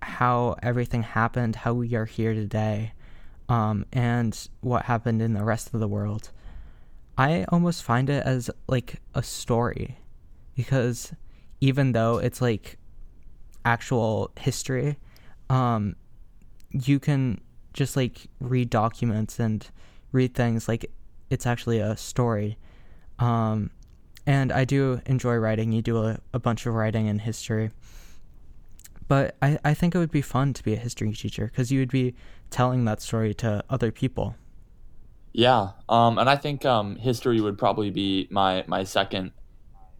how 0.01 0.55
everything 0.61 1.03
happened, 1.03 1.55
how 1.55 1.73
we 1.73 1.95
are 1.95 2.05
here 2.05 2.33
today, 2.33 2.93
um, 3.47 3.85
and 3.93 4.47
what 4.61 4.85
happened 4.85 5.21
in 5.21 5.33
the 5.33 5.43
rest 5.43 5.73
of 5.73 5.79
the 5.79 5.87
world. 5.87 6.31
I 7.17 7.45
almost 7.49 7.83
find 7.83 8.09
it 8.09 8.25
as 8.25 8.49
like 8.67 9.01
a 9.13 9.21
story 9.21 9.97
because 10.55 11.13
even 11.61 11.91
though 11.91 12.17
it's 12.17 12.41
like 12.41 12.77
actual 13.65 14.31
history, 14.37 14.97
um, 15.49 15.95
you 16.71 16.99
can 16.99 17.39
just 17.73 17.95
like 17.95 18.27
read 18.39 18.69
documents 18.69 19.39
and 19.39 19.67
read 20.11 20.33
things 20.33 20.67
like 20.67 20.89
it's 21.29 21.45
actually 21.45 21.79
a 21.79 21.95
story. 21.97 22.57
Um, 23.19 23.71
and 24.25 24.51
I 24.51 24.65
do 24.65 25.01
enjoy 25.05 25.35
writing. 25.35 25.71
You 25.71 25.81
do 25.81 26.03
a, 26.03 26.19
a 26.33 26.39
bunch 26.39 26.65
of 26.65 26.73
writing 26.73 27.07
in 27.07 27.19
history. 27.19 27.71
But 29.07 29.35
I, 29.41 29.59
I 29.63 29.73
think 29.73 29.95
it 29.95 29.97
would 29.97 30.11
be 30.11 30.21
fun 30.21 30.53
to 30.53 30.63
be 30.63 30.73
a 30.73 30.77
history 30.77 31.13
teacher 31.13 31.45
because 31.45 31.71
you 31.71 31.79
would 31.79 31.91
be 31.91 32.15
telling 32.49 32.85
that 32.85 33.01
story 33.01 33.33
to 33.35 33.63
other 33.69 33.91
people. 33.91 34.35
Yeah, 35.33 35.71
um, 35.89 36.19
and 36.19 36.29
I 36.29 36.35
think 36.35 36.63
um, 36.63 36.95
history 36.95 37.41
would 37.41 37.57
probably 37.57 37.89
be 37.89 38.27
my 38.29 38.63
my 38.67 38.83
second 38.83 39.31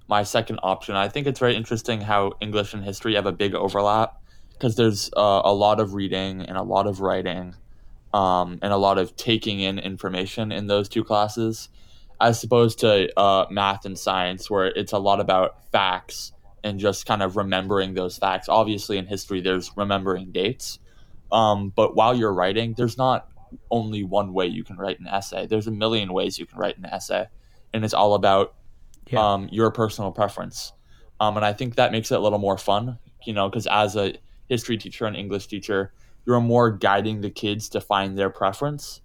my 0.08 0.24
second 0.24 0.60
option. 0.62 0.96
I 0.96 1.10
think 1.10 1.26
it's 1.26 1.40
very 1.40 1.56
interesting 1.56 2.02
how 2.02 2.34
English 2.40 2.74
and 2.76 2.84
history 2.84 3.16
have 3.16 3.26
a 3.26 3.32
big 3.32 3.56
overlap 3.56 4.22
because 4.52 4.76
there's 4.76 5.10
uh, 5.18 5.42
a 5.44 5.54
lot 5.54 5.80
of 5.80 5.96
reading 5.96 6.44
and 6.44 6.56
a 6.56 6.62
lot 6.62 6.86
of 6.86 7.02
writing 7.02 7.56
um, 8.14 8.60
and 8.62 8.72
a 8.72 8.78
lot 8.78 9.00
of 9.00 9.16
taking 9.16 9.60
in 9.60 9.80
information 9.80 10.52
in 10.52 10.68
those 10.68 10.88
two 10.88 11.04
classes, 11.04 11.70
as 12.22 12.44
opposed 12.44 12.80
to 12.80 13.20
uh, 13.20 13.48
math 13.50 13.86
and 13.86 13.98
science, 13.98 14.52
where 14.52 14.68
it's 14.68 14.92
a 14.92 15.00
lot 15.00 15.20
about 15.20 15.72
facts 15.72 16.32
and 16.64 16.80
just 16.80 17.08
kind 17.08 17.24
of 17.24 17.36
remembering 17.38 17.96
those 17.96 18.18
facts. 18.20 18.48
Obviously, 18.48 19.00
in 19.00 19.08
history, 19.08 19.42
there's 19.42 19.72
remembering 19.76 20.32
dates, 20.32 20.78
um, 21.32 21.70
but 21.76 21.96
while 21.96 22.16
you're 22.16 22.34
writing, 22.34 22.76
there's 22.78 23.00
not 23.00 23.28
only 23.72 24.04
one 24.04 24.34
way 24.34 24.48
you 24.48 24.64
can 24.64 24.78
write 24.78 25.00
an 25.00 25.08
essay. 25.08 25.48
There's 25.48 25.68
a 25.68 25.72
million 25.72 26.14
ways 26.14 26.38
you 26.40 26.46
can 26.46 26.58
write 26.58 26.78
an 26.78 26.86
essay, 26.86 27.28
and 27.74 27.84
it's 27.84 27.94
all 27.94 28.14
about 28.14 28.56
yeah. 29.10 29.34
um, 29.34 29.50
your 29.52 29.72
personal 29.72 30.12
preference. 30.12 30.74
Um, 31.20 31.38
and 31.38 31.46
I 31.46 31.54
think 31.54 31.76
that 31.76 31.92
makes 31.92 32.12
it 32.12 32.16
a 32.16 32.22
little 32.22 32.40
more 32.40 32.58
fun, 32.58 32.98
you 33.26 33.34
know, 33.34 33.50
because 33.50 33.68
as 33.68 33.96
a 33.96 34.14
history 34.50 34.78
teacher 34.78 35.06
and 35.06 35.16
English 35.16 35.48
teacher, 35.48 35.94
you're 36.26 36.42
more 36.42 36.72
guiding 36.72 37.22
the 37.22 37.30
kids 37.30 37.70
to 37.70 37.82
find 37.82 38.18
their 38.18 38.30
preference 38.30 39.02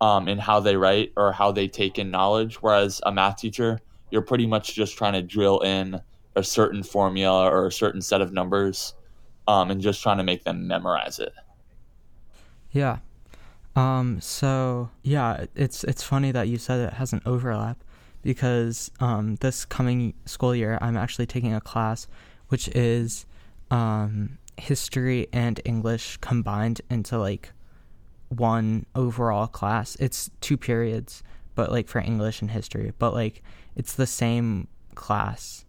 um, 0.00 0.28
in 0.28 0.38
how 0.38 0.60
they 0.60 0.76
write 0.76 1.12
or 1.16 1.32
how 1.32 1.52
they 1.52 1.68
take 1.68 1.98
in 1.98 2.10
knowledge. 2.10 2.56
Whereas 2.56 3.00
a 3.04 3.12
math 3.12 3.38
teacher, 3.38 3.80
you're 4.10 4.22
pretty 4.22 4.46
much 4.46 4.74
just 4.74 4.96
trying 4.96 5.14
to 5.14 5.22
drill 5.22 5.60
in 5.60 6.00
a 6.34 6.42
certain 6.42 6.82
formula 6.82 7.50
or 7.50 7.66
a 7.66 7.72
certain 7.72 8.02
set 8.02 8.20
of 8.20 8.32
numbers 8.32 8.94
um, 9.48 9.70
and 9.70 9.80
just 9.80 10.02
trying 10.02 10.18
to 10.18 10.24
make 10.24 10.44
them 10.44 10.66
memorize 10.66 11.18
it. 11.18 11.32
Yeah. 12.72 12.98
Um, 13.76 14.20
so 14.20 14.90
yeah, 15.02 15.44
it's 15.54 15.84
it's 15.84 16.02
funny 16.02 16.32
that 16.32 16.48
you 16.48 16.56
said 16.56 16.80
it 16.80 16.94
has 16.94 17.12
an 17.12 17.20
overlap 17.26 17.84
because 18.22 18.90
um, 18.98 19.36
this 19.36 19.64
coming 19.64 20.14
school 20.24 20.54
year 20.54 20.78
I'm 20.80 20.96
actually 20.96 21.26
taking 21.26 21.54
a 21.54 21.60
class 21.60 22.08
which 22.48 22.68
is 22.68 23.26
um, 23.70 24.38
history 24.56 25.28
and 25.32 25.60
English 25.64 26.16
combined 26.18 26.80
into 26.90 27.18
like 27.18 27.52
one 28.28 28.86
overall 28.94 29.46
class. 29.46 29.96
It's 30.00 30.30
two 30.40 30.56
periods, 30.56 31.22
but 31.54 31.70
like 31.70 31.88
for 31.88 32.00
English 32.00 32.40
and 32.40 32.50
history, 32.50 32.92
but 32.98 33.14
like 33.14 33.42
it's 33.74 33.94
the 33.94 34.06
same 34.06 34.68
class. 34.94 35.64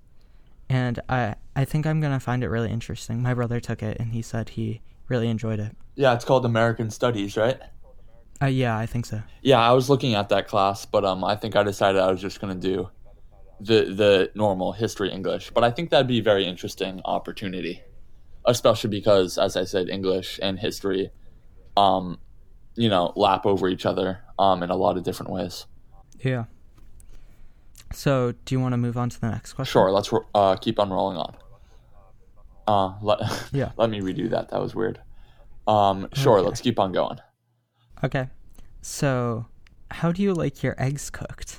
And 0.70 1.00
I 1.10 1.36
I 1.56 1.66
think 1.66 1.86
I'm 1.86 2.00
going 2.00 2.14
to 2.14 2.20
find 2.20 2.44
it 2.44 2.50
really 2.50 2.72
interesting. 2.72 3.22
My 3.22 3.34
brother 3.34 3.60
took 3.60 3.82
it 3.84 3.98
and 4.00 4.14
he 4.14 4.22
said 4.22 4.50
he 4.50 4.82
really 5.08 5.30
enjoyed 5.30 5.60
it. 5.60 5.76
Yeah, 5.96 6.14
it's 6.14 6.26
called 6.26 6.46
American 6.46 6.92
Studies, 6.92 7.36
right? 7.38 7.60
Uh, 8.42 8.46
yeah, 8.46 8.78
I 8.78 8.86
think 8.86 9.06
so. 9.06 9.22
Yeah, 9.42 9.60
I 9.60 9.72
was 9.72 9.90
looking 9.90 10.14
at 10.14 10.30
that 10.30 10.48
class, 10.48 10.86
but 10.86 11.04
um 11.06 11.24
I 11.24 11.36
think 11.36 11.56
I 11.56 11.64
decided 11.64 12.02
I 12.02 12.12
was 12.12 12.22
just 12.22 12.40
going 12.40 12.60
to 12.60 12.68
do 12.68 12.90
the 13.60 13.94
the 13.94 14.32
normal 14.36 14.72
history 14.74 15.12
English, 15.12 15.52
but 15.52 15.64
I 15.64 15.72
think 15.72 15.90
that'd 15.90 16.08
be 16.08 16.20
a 16.20 16.24
very 16.24 16.46
interesting 16.46 17.02
opportunity 17.06 17.82
especially 18.48 18.90
because, 18.90 19.38
as 19.38 19.56
I 19.56 19.66
said, 19.66 19.90
English 19.90 20.40
and 20.42 20.58
history, 20.58 21.12
um, 21.76 22.18
you 22.76 22.90
know, 22.90 23.14
lap 23.16 23.46
over 23.46 23.68
each 23.68 23.86
other 23.86 24.20
um, 24.40 24.64
in 24.64 24.70
a 24.70 24.76
lot 24.76 24.98
of 24.98 25.04
different 25.04 25.32
ways. 25.32 25.66
Yeah. 26.20 26.46
So, 27.94 28.34
do 28.46 28.56
you 28.56 28.60
want 28.60 28.74
to 28.74 28.78
move 28.78 28.98
on 28.98 29.10
to 29.10 29.22
the 29.22 29.30
next 29.30 29.54
question? 29.54 29.72
Sure. 29.72 29.92
Let's 29.92 30.10
uh, 30.34 30.56
keep 30.56 30.80
on 30.80 30.90
rolling 30.90 31.18
on. 31.18 31.36
Uh, 32.68 32.94
let, 33.02 33.20
yeah. 33.52 33.72
let 33.78 33.90
me 33.90 34.00
redo 34.00 34.30
that. 34.30 34.50
That 34.50 34.62
was 34.62 34.74
weird. 34.74 35.00
Um, 35.68 36.08
sure. 36.14 36.40
Okay. 36.40 36.48
Let's 36.48 36.62
keep 36.62 36.80
on 36.80 36.92
going. 36.92 37.20
Okay. 38.04 38.30
So, 38.82 39.48
how 39.92 40.12
do 40.12 40.22
you 40.22 40.34
like 40.34 40.64
your 40.64 40.76
eggs 40.78 41.10
cooked? 41.10 41.58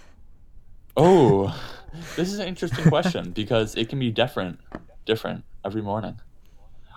Oh, 0.96 1.54
this 2.16 2.32
is 2.32 2.38
an 2.38 2.48
interesting 2.48 2.88
question 2.88 3.30
because 3.32 3.74
it 3.74 3.88
can 3.88 3.98
be 3.98 4.10
different, 4.10 4.60
different 5.04 5.44
every 5.64 5.82
morning. 5.82 6.20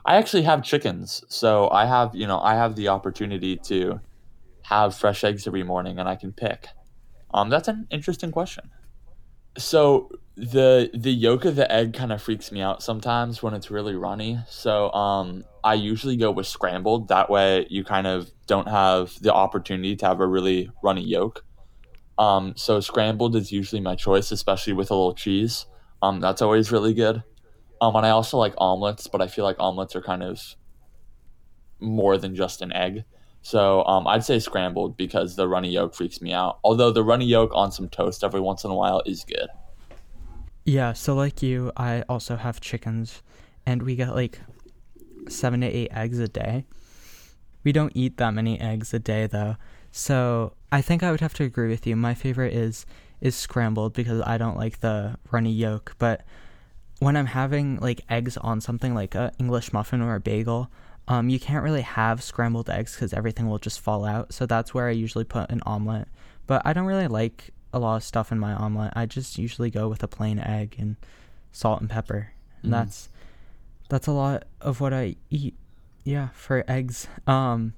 I 0.05 0.15
actually 0.15 0.43
have 0.43 0.63
chickens, 0.63 1.23
so 1.27 1.69
I 1.69 1.85
have 1.85 2.15
you 2.15 2.27
know 2.27 2.39
I 2.39 2.55
have 2.55 2.75
the 2.75 2.87
opportunity 2.87 3.57
to 3.65 3.99
have 4.63 4.95
fresh 4.95 5.23
eggs 5.23 5.47
every 5.47 5.63
morning, 5.63 5.99
and 5.99 6.09
I 6.09 6.15
can 6.15 6.31
pick. 6.31 6.67
Um, 7.33 7.49
that's 7.49 7.67
an 7.67 7.87
interesting 7.91 8.31
question. 8.31 8.71
So 9.57 10.09
the 10.35 10.89
the 10.93 11.11
yolk 11.11 11.45
of 11.45 11.55
the 11.55 11.71
egg 11.71 11.93
kind 11.93 12.11
of 12.11 12.21
freaks 12.21 12.51
me 12.51 12.61
out 12.61 12.81
sometimes 12.81 13.43
when 13.43 13.53
it's 13.53 13.69
really 13.69 13.95
runny. 13.95 14.39
So 14.49 14.91
um, 14.91 15.43
I 15.63 15.73
usually 15.75 16.17
go 16.17 16.31
with 16.31 16.47
scrambled. 16.47 17.09
That 17.09 17.29
way, 17.29 17.67
you 17.69 17.83
kind 17.83 18.07
of 18.07 18.31
don't 18.47 18.67
have 18.67 19.11
the 19.21 19.33
opportunity 19.33 19.95
to 19.97 20.05
have 20.05 20.19
a 20.19 20.27
really 20.27 20.69
runny 20.83 21.03
yolk. 21.03 21.43
Um, 22.17 22.53
so 22.55 22.79
scrambled 22.79 23.35
is 23.35 23.51
usually 23.51 23.81
my 23.81 23.95
choice, 23.95 24.31
especially 24.31 24.73
with 24.73 24.91
a 24.91 24.95
little 24.95 25.13
cheese. 25.13 25.65
Um, 26.01 26.19
that's 26.19 26.41
always 26.41 26.71
really 26.71 26.93
good. 26.93 27.23
Um, 27.79 27.95
and 27.95 28.05
I 28.05 28.11
also 28.11 28.37
like 28.37 28.53
omelets, 28.57 29.07
but 29.07 29.21
I 29.21 29.27
feel 29.27 29.43
like 29.43 29.57
omelets 29.59 29.95
are 29.95 30.01
kind 30.01 30.23
of 30.23 30.39
more 31.79 32.17
than 32.17 32.35
just 32.35 32.61
an 32.61 32.71
egg. 32.73 33.05
So 33.41 33.83
um, 33.85 34.07
I'd 34.07 34.23
say 34.23 34.39
scrambled 34.39 34.97
because 34.97 35.35
the 35.35 35.47
runny 35.47 35.69
yolk 35.69 35.95
freaks 35.95 36.21
me 36.21 36.31
out. 36.31 36.59
Although 36.63 36.91
the 36.91 37.03
runny 37.03 37.25
yolk 37.25 37.51
on 37.53 37.71
some 37.71 37.89
toast 37.89 38.23
every 38.23 38.39
once 38.39 38.63
in 38.63 38.71
a 38.71 38.75
while 38.75 39.01
is 39.05 39.23
good. 39.23 39.47
Yeah, 40.63 40.93
so 40.93 41.15
like 41.15 41.41
you, 41.41 41.71
I 41.75 42.03
also 42.07 42.35
have 42.35 42.61
chickens, 42.61 43.23
and 43.65 43.81
we 43.81 43.95
get 43.95 44.13
like 44.13 44.39
seven 45.27 45.61
to 45.61 45.67
eight 45.67 45.89
eggs 45.91 46.19
a 46.19 46.27
day. 46.27 46.65
We 47.63 47.71
don't 47.71 47.91
eat 47.95 48.17
that 48.17 48.31
many 48.31 48.59
eggs 48.59 48.93
a 48.93 48.99
day 48.99 49.25
though, 49.25 49.55
so 49.91 50.53
I 50.71 50.81
think 50.81 51.01
I 51.01 51.09
would 51.09 51.19
have 51.19 51.33
to 51.35 51.43
agree 51.43 51.67
with 51.67 51.87
you. 51.87 51.95
My 51.95 52.13
favorite 52.13 52.53
is 52.53 52.85
is 53.21 53.35
scrambled 53.35 53.93
because 53.93 54.21
I 54.21 54.37
don't 54.37 54.57
like 54.57 54.81
the 54.81 55.17
runny 55.31 55.51
yolk, 55.51 55.95
but 55.97 56.21
when 56.99 57.17
I'm 57.17 57.27
having 57.27 57.77
like 57.77 58.01
eggs 58.09 58.37
on 58.37 58.61
something 58.61 58.93
like 58.93 59.15
a 59.15 59.31
English 59.39 59.73
muffin 59.73 60.01
or 60.01 60.13
a 60.13 60.19
bagel, 60.19 60.71
um, 61.07 61.29
you 61.29 61.39
can't 61.39 61.63
really 61.63 61.81
have 61.81 62.23
scrambled 62.23 62.69
eggs 62.69 62.95
because 62.95 63.13
everything 63.13 63.49
will 63.49 63.59
just 63.59 63.79
fall 63.79 64.05
out. 64.05 64.33
So 64.33 64.45
that's 64.45 64.73
where 64.73 64.87
I 64.87 64.91
usually 64.91 65.23
put 65.23 65.49
an 65.49 65.61
omelet. 65.65 66.07
But 66.47 66.61
I 66.65 66.73
don't 66.73 66.85
really 66.85 67.07
like 67.07 67.51
a 67.73 67.79
lot 67.79 67.97
of 67.97 68.03
stuff 68.03 68.31
in 68.31 68.39
my 68.39 68.53
omelet. 68.53 68.93
I 68.95 69.05
just 69.05 69.37
usually 69.37 69.69
go 69.69 69.87
with 69.87 70.03
a 70.03 70.07
plain 70.07 70.39
egg 70.39 70.75
and 70.77 70.95
salt 71.51 71.81
and 71.81 71.89
pepper. 71.89 72.31
And 72.61 72.71
mm. 72.71 72.75
that's 72.75 73.09
that's 73.89 74.07
a 74.07 74.11
lot 74.11 74.45
of 74.61 74.79
what 74.79 74.93
I 74.93 75.15
eat. 75.29 75.55
Yeah, 76.03 76.29
for 76.33 76.63
eggs. 76.67 77.07
Um 77.27 77.73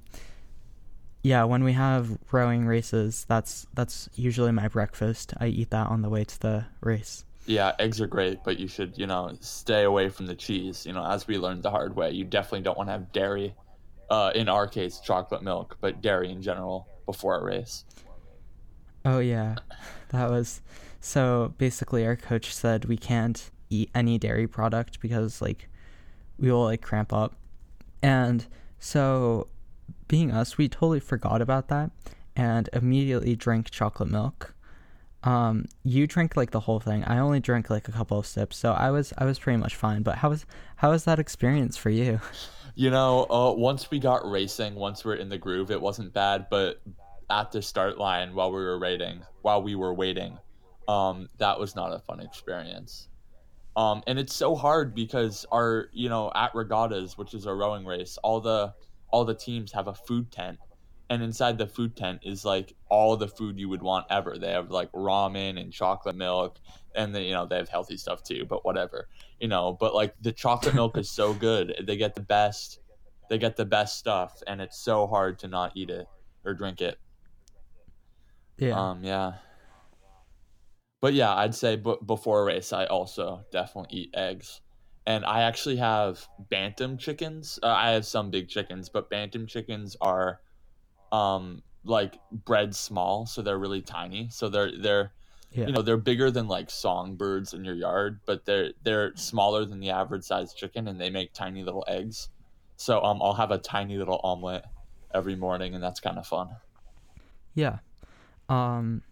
yeah, 1.22 1.44
when 1.44 1.64
we 1.64 1.72
have 1.72 2.18
rowing 2.32 2.66
races, 2.66 3.24
that's 3.28 3.66
that's 3.74 4.10
usually 4.14 4.52
my 4.52 4.68
breakfast. 4.68 5.32
I 5.40 5.46
eat 5.46 5.70
that 5.70 5.86
on 5.86 6.02
the 6.02 6.10
way 6.10 6.24
to 6.24 6.40
the 6.40 6.66
race 6.80 7.24
yeah, 7.46 7.72
eggs 7.78 8.00
are 8.00 8.06
great, 8.06 8.38
but 8.44 8.58
you 8.58 8.68
should, 8.68 8.96
you 8.96 9.06
know, 9.06 9.36
stay 9.40 9.84
away 9.84 10.08
from 10.08 10.26
the 10.26 10.34
cheese. 10.34 10.86
You 10.86 10.92
know, 10.92 11.04
as 11.04 11.26
we 11.26 11.38
learned 11.38 11.62
the 11.62 11.70
hard 11.70 11.94
way, 11.96 12.10
you 12.10 12.24
definitely 12.24 12.62
don't 12.62 12.76
want 12.76 12.88
to 12.88 12.92
have 12.92 13.12
dairy. 13.12 13.54
Uh, 14.10 14.30
in 14.34 14.48
our 14.48 14.66
case, 14.66 15.00
chocolate 15.00 15.42
milk, 15.42 15.78
but 15.80 16.02
dairy 16.02 16.30
in 16.30 16.42
general 16.42 16.86
before 17.06 17.38
a 17.38 17.44
race. 17.44 17.84
Oh 19.04 19.18
yeah, 19.18 19.56
that 20.10 20.30
was 20.30 20.60
so. 21.00 21.54
Basically, 21.56 22.06
our 22.06 22.16
coach 22.16 22.54
said 22.54 22.84
we 22.84 22.98
can't 22.98 23.50
eat 23.70 23.90
any 23.94 24.18
dairy 24.18 24.46
product 24.46 25.00
because 25.00 25.40
like 25.40 25.68
we 26.38 26.50
will 26.50 26.64
like 26.64 26.82
cramp 26.82 27.12
up, 27.14 27.34
and 28.02 28.46
so 28.78 29.48
being 30.06 30.30
us, 30.30 30.58
we 30.58 30.68
totally 30.68 31.00
forgot 31.00 31.40
about 31.40 31.68
that 31.68 31.90
and 32.36 32.68
immediately 32.72 33.36
drank 33.36 33.70
chocolate 33.70 34.10
milk 34.10 34.53
um, 35.24 35.66
you 35.82 36.06
drank 36.06 36.36
like 36.36 36.50
the 36.50 36.60
whole 36.60 36.80
thing. 36.80 37.04
I 37.04 37.18
only 37.18 37.40
drank 37.40 37.70
like 37.70 37.88
a 37.88 37.92
couple 37.92 38.18
of 38.18 38.26
sips, 38.26 38.56
so 38.56 38.72
I 38.72 38.90
was 38.90 39.12
I 39.18 39.24
was 39.24 39.38
pretty 39.38 39.58
much 39.58 39.74
fine. 39.74 40.02
But 40.02 40.16
how 40.16 40.30
was 40.30 40.46
how 40.76 40.90
was 40.90 41.04
that 41.04 41.18
experience 41.18 41.76
for 41.76 41.90
you? 41.90 42.20
You 42.76 42.90
know, 42.90 43.24
uh, 43.30 43.52
once 43.52 43.88
we 43.92 44.00
got 44.00 44.28
racing, 44.28 44.74
once 44.74 45.04
we 45.04 45.12
are 45.12 45.14
in 45.14 45.28
the 45.28 45.38
groove, 45.38 45.70
it 45.70 45.80
wasn't 45.80 46.12
bad. 46.12 46.48
But 46.50 46.82
at 47.30 47.52
the 47.52 47.62
start 47.62 47.98
line 47.98 48.34
while 48.34 48.50
we 48.50 48.58
were 48.58 48.78
waiting 48.78 49.22
while 49.42 49.62
we 49.62 49.74
were 49.74 49.94
waiting 49.94 50.38
um, 50.88 51.28
that 51.38 51.58
was 51.58 51.74
not 51.74 51.92
a 51.92 51.98
fun 51.98 52.20
experience 52.20 53.08
um, 53.76 54.02
and 54.06 54.18
it's 54.18 54.34
so 54.34 54.54
hard 54.54 54.94
because 54.94 55.46
our 55.50 55.88
you 55.92 56.08
know 56.08 56.30
at 56.34 56.54
regattas 56.54 57.16
which 57.16 57.34
is 57.34 57.46
a 57.46 57.54
rowing 57.54 57.84
race 57.84 58.18
all 58.22 58.40
the 58.40 58.72
all 59.10 59.24
the 59.24 59.34
teams 59.34 59.72
have 59.72 59.88
a 59.88 59.94
food 59.94 60.30
tent 60.30 60.58
and 61.10 61.22
inside 61.22 61.58
the 61.58 61.66
food 61.66 61.96
tent 61.96 62.20
is 62.22 62.44
like 62.44 62.74
all 62.88 63.16
the 63.16 63.28
food 63.28 63.58
you 63.58 63.68
would 63.68 63.82
want 63.82 64.06
ever. 64.10 64.38
They 64.38 64.52
have 64.52 64.70
like 64.70 64.90
ramen 64.92 65.60
and 65.60 65.72
chocolate 65.72 66.16
milk 66.16 66.58
and 66.94 67.14
then 67.14 67.22
you 67.22 67.32
know 67.32 67.46
they 67.46 67.56
have 67.56 67.68
healthy 67.68 67.96
stuff 67.96 68.22
too 68.22 68.44
but 68.48 68.64
whatever 68.64 69.08
you 69.40 69.48
know 69.48 69.76
but 69.78 69.94
like 69.94 70.14
the 70.20 70.32
chocolate 70.32 70.74
milk 70.74 70.96
is 70.96 71.10
so 71.10 71.34
good. 71.34 71.74
They 71.86 71.96
get 71.96 72.14
the 72.14 72.22
best 72.22 72.80
they 73.28 73.38
get 73.38 73.56
the 73.56 73.64
best 73.64 73.98
stuff 73.98 74.42
and 74.46 74.60
it's 74.60 74.78
so 74.78 75.06
hard 75.06 75.38
to 75.40 75.48
not 75.48 75.72
eat 75.74 75.90
it 75.90 76.06
or 76.44 76.54
drink 76.54 76.80
it. 76.80 76.98
Yeah. 78.58 78.90
um 78.90 79.04
yeah. 79.04 79.34
But 81.00 81.12
yeah 81.14 81.34
i'd 81.34 81.54
say 81.54 81.76
b- 81.76 81.98
before 82.06 82.40
a 82.42 82.44
race 82.44 82.72
i 82.72 82.86
also 82.86 83.44
definitely 83.52 83.98
eat 83.98 84.10
eggs. 84.14 84.60
And 85.06 85.24
i 85.26 85.42
actually 85.42 85.76
have 85.76 86.26
bantam 86.38 86.96
chickens. 86.96 87.58
Uh, 87.62 87.66
i 87.68 87.90
have 87.90 88.06
some 88.06 88.30
big 88.30 88.48
chickens 88.48 88.88
but 88.88 89.10
bantam 89.10 89.46
chickens 89.46 89.96
are 90.00 90.40
um 91.14 91.62
like 91.84 92.18
bred 92.32 92.74
small 92.74 93.26
so 93.26 93.42
they're 93.42 93.58
really 93.58 93.82
tiny 93.82 94.28
so 94.30 94.48
they're 94.48 94.72
they're 94.80 95.12
yeah. 95.52 95.66
you 95.66 95.72
know 95.72 95.82
they're 95.82 95.96
bigger 95.96 96.30
than 96.30 96.48
like 96.48 96.70
songbirds 96.70 97.52
in 97.52 97.64
your 97.64 97.74
yard 97.74 98.20
but 98.26 98.44
they're 98.44 98.70
they're 98.82 99.14
smaller 99.16 99.64
than 99.64 99.80
the 99.80 99.90
average 99.90 100.24
sized 100.24 100.56
chicken 100.56 100.88
and 100.88 101.00
they 101.00 101.10
make 101.10 101.32
tiny 101.32 101.62
little 101.62 101.84
eggs 101.86 102.28
so 102.76 103.02
um 103.02 103.20
i'll 103.22 103.34
have 103.34 103.50
a 103.50 103.58
tiny 103.58 103.96
little 103.96 104.20
omelet 104.24 104.64
every 105.12 105.36
morning 105.36 105.74
and 105.74 105.82
that's 105.82 106.00
kind 106.00 106.18
of 106.18 106.26
fun 106.26 106.48
yeah. 107.54 107.78
Um 108.48 109.02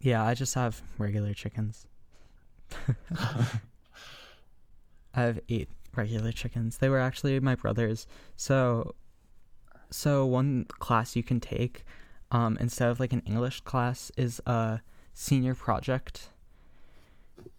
yeah, 0.00 0.24
I 0.24 0.34
just 0.34 0.54
have 0.54 0.82
regular 0.98 1.32
chickens. 1.32 1.86
I 3.16 3.46
have 5.14 5.40
eight 5.48 5.68
regular 5.96 6.32
chickens. 6.32 6.78
They 6.78 6.88
were 6.88 6.98
actually 6.98 7.40
my 7.40 7.54
brother's. 7.54 8.06
So 8.36 8.94
so 9.94 10.26
one 10.26 10.64
class 10.80 11.14
you 11.14 11.22
can 11.22 11.38
take 11.38 11.84
um 12.32 12.58
instead 12.60 12.90
of 12.90 12.98
like 12.98 13.12
an 13.12 13.22
English 13.26 13.60
class 13.60 14.10
is 14.16 14.40
a 14.44 14.80
senior 15.12 15.54
project. 15.54 16.30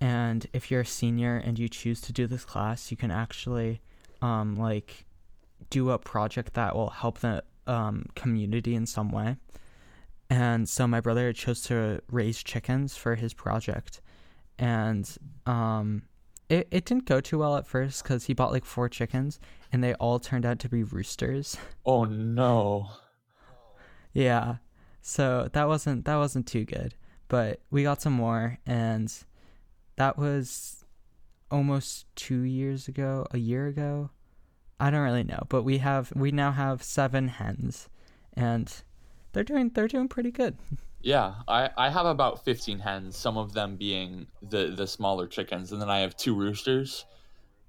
And 0.01 0.45
if 0.51 0.69
you're 0.69 0.81
a 0.81 0.85
senior 0.85 1.37
and 1.37 1.57
you 1.57 1.69
choose 1.69 2.01
to 2.01 2.11
do 2.11 2.27
this 2.27 2.43
class, 2.43 2.91
you 2.91 2.97
can 2.97 3.09
actually 3.09 3.79
um 4.21 4.57
like 4.57 5.05
do 5.69 5.91
a 5.91 5.97
project 5.97 6.53
that 6.55 6.75
will 6.75 6.89
help 6.89 7.19
the 7.19 7.41
um 7.67 8.05
community 8.15 8.75
in 8.75 8.85
some 8.85 9.11
way. 9.11 9.37
And 10.29 10.67
so 10.67 10.87
my 10.87 10.99
brother 10.99 11.31
chose 11.31 11.61
to 11.69 12.01
raise 12.11 12.43
chickens 12.43 12.97
for 12.97 13.15
his 13.15 13.33
project. 13.33 14.01
And 14.59 15.05
um 15.45 16.03
it, 16.49 16.67
it 16.71 16.85
didn't 16.85 17.05
go 17.05 17.21
too 17.21 17.39
well 17.39 17.57
at 17.57 17.67
first 17.67 18.03
because 18.03 18.25
he 18.25 18.33
bought 18.33 18.51
like 18.51 18.65
four 18.65 18.89
chickens 18.89 19.39
and 19.71 19.83
they 19.83 19.93
all 19.95 20.19
turned 20.19 20.45
out 20.45 20.59
to 20.59 20.69
be 20.69 20.83
roosters. 20.83 21.57
oh 21.85 22.05
no 22.05 22.89
yeah. 24.15 24.55
So 25.01 25.49
that 25.53 25.67
wasn't 25.67 26.05
that 26.05 26.15
wasn't 26.15 26.47
too 26.47 26.65
good. 26.65 26.95
But 27.27 27.59
we 27.69 27.83
got 27.83 28.01
some 28.01 28.13
more 28.13 28.57
and 28.65 29.13
that 29.97 30.17
was 30.17 30.83
almost 31.51 32.07
two 32.15 32.41
years 32.41 32.87
ago, 32.87 33.27
a 33.29 33.37
year 33.37 33.67
ago. 33.67 34.09
I 34.79 34.89
don't 34.89 35.01
really 35.01 35.23
know. 35.23 35.43
But 35.47 35.61
we 35.63 35.77
have 35.77 36.11
we 36.15 36.31
now 36.31 36.51
have 36.51 36.81
seven 36.81 37.27
hens 37.27 37.89
and 38.33 38.73
they're 39.33 39.43
doing 39.43 39.69
they're 39.69 39.87
doing 39.87 40.07
pretty 40.07 40.31
good. 40.31 40.57
Yeah, 41.05 41.35
I, 41.47 41.69
I 41.77 41.91
have 41.91 42.07
about 42.07 42.43
15 42.45 42.79
hens, 42.79 43.15
some 43.15 43.37
of 43.37 43.53
them 43.53 43.75
being 43.75 44.25
the, 44.41 44.73
the 44.75 44.87
smaller 44.87 45.27
chickens, 45.27 45.71
and 45.71 45.79
then 45.79 45.87
I 45.87 45.99
have 45.99 46.17
two 46.17 46.33
roosters. 46.33 47.05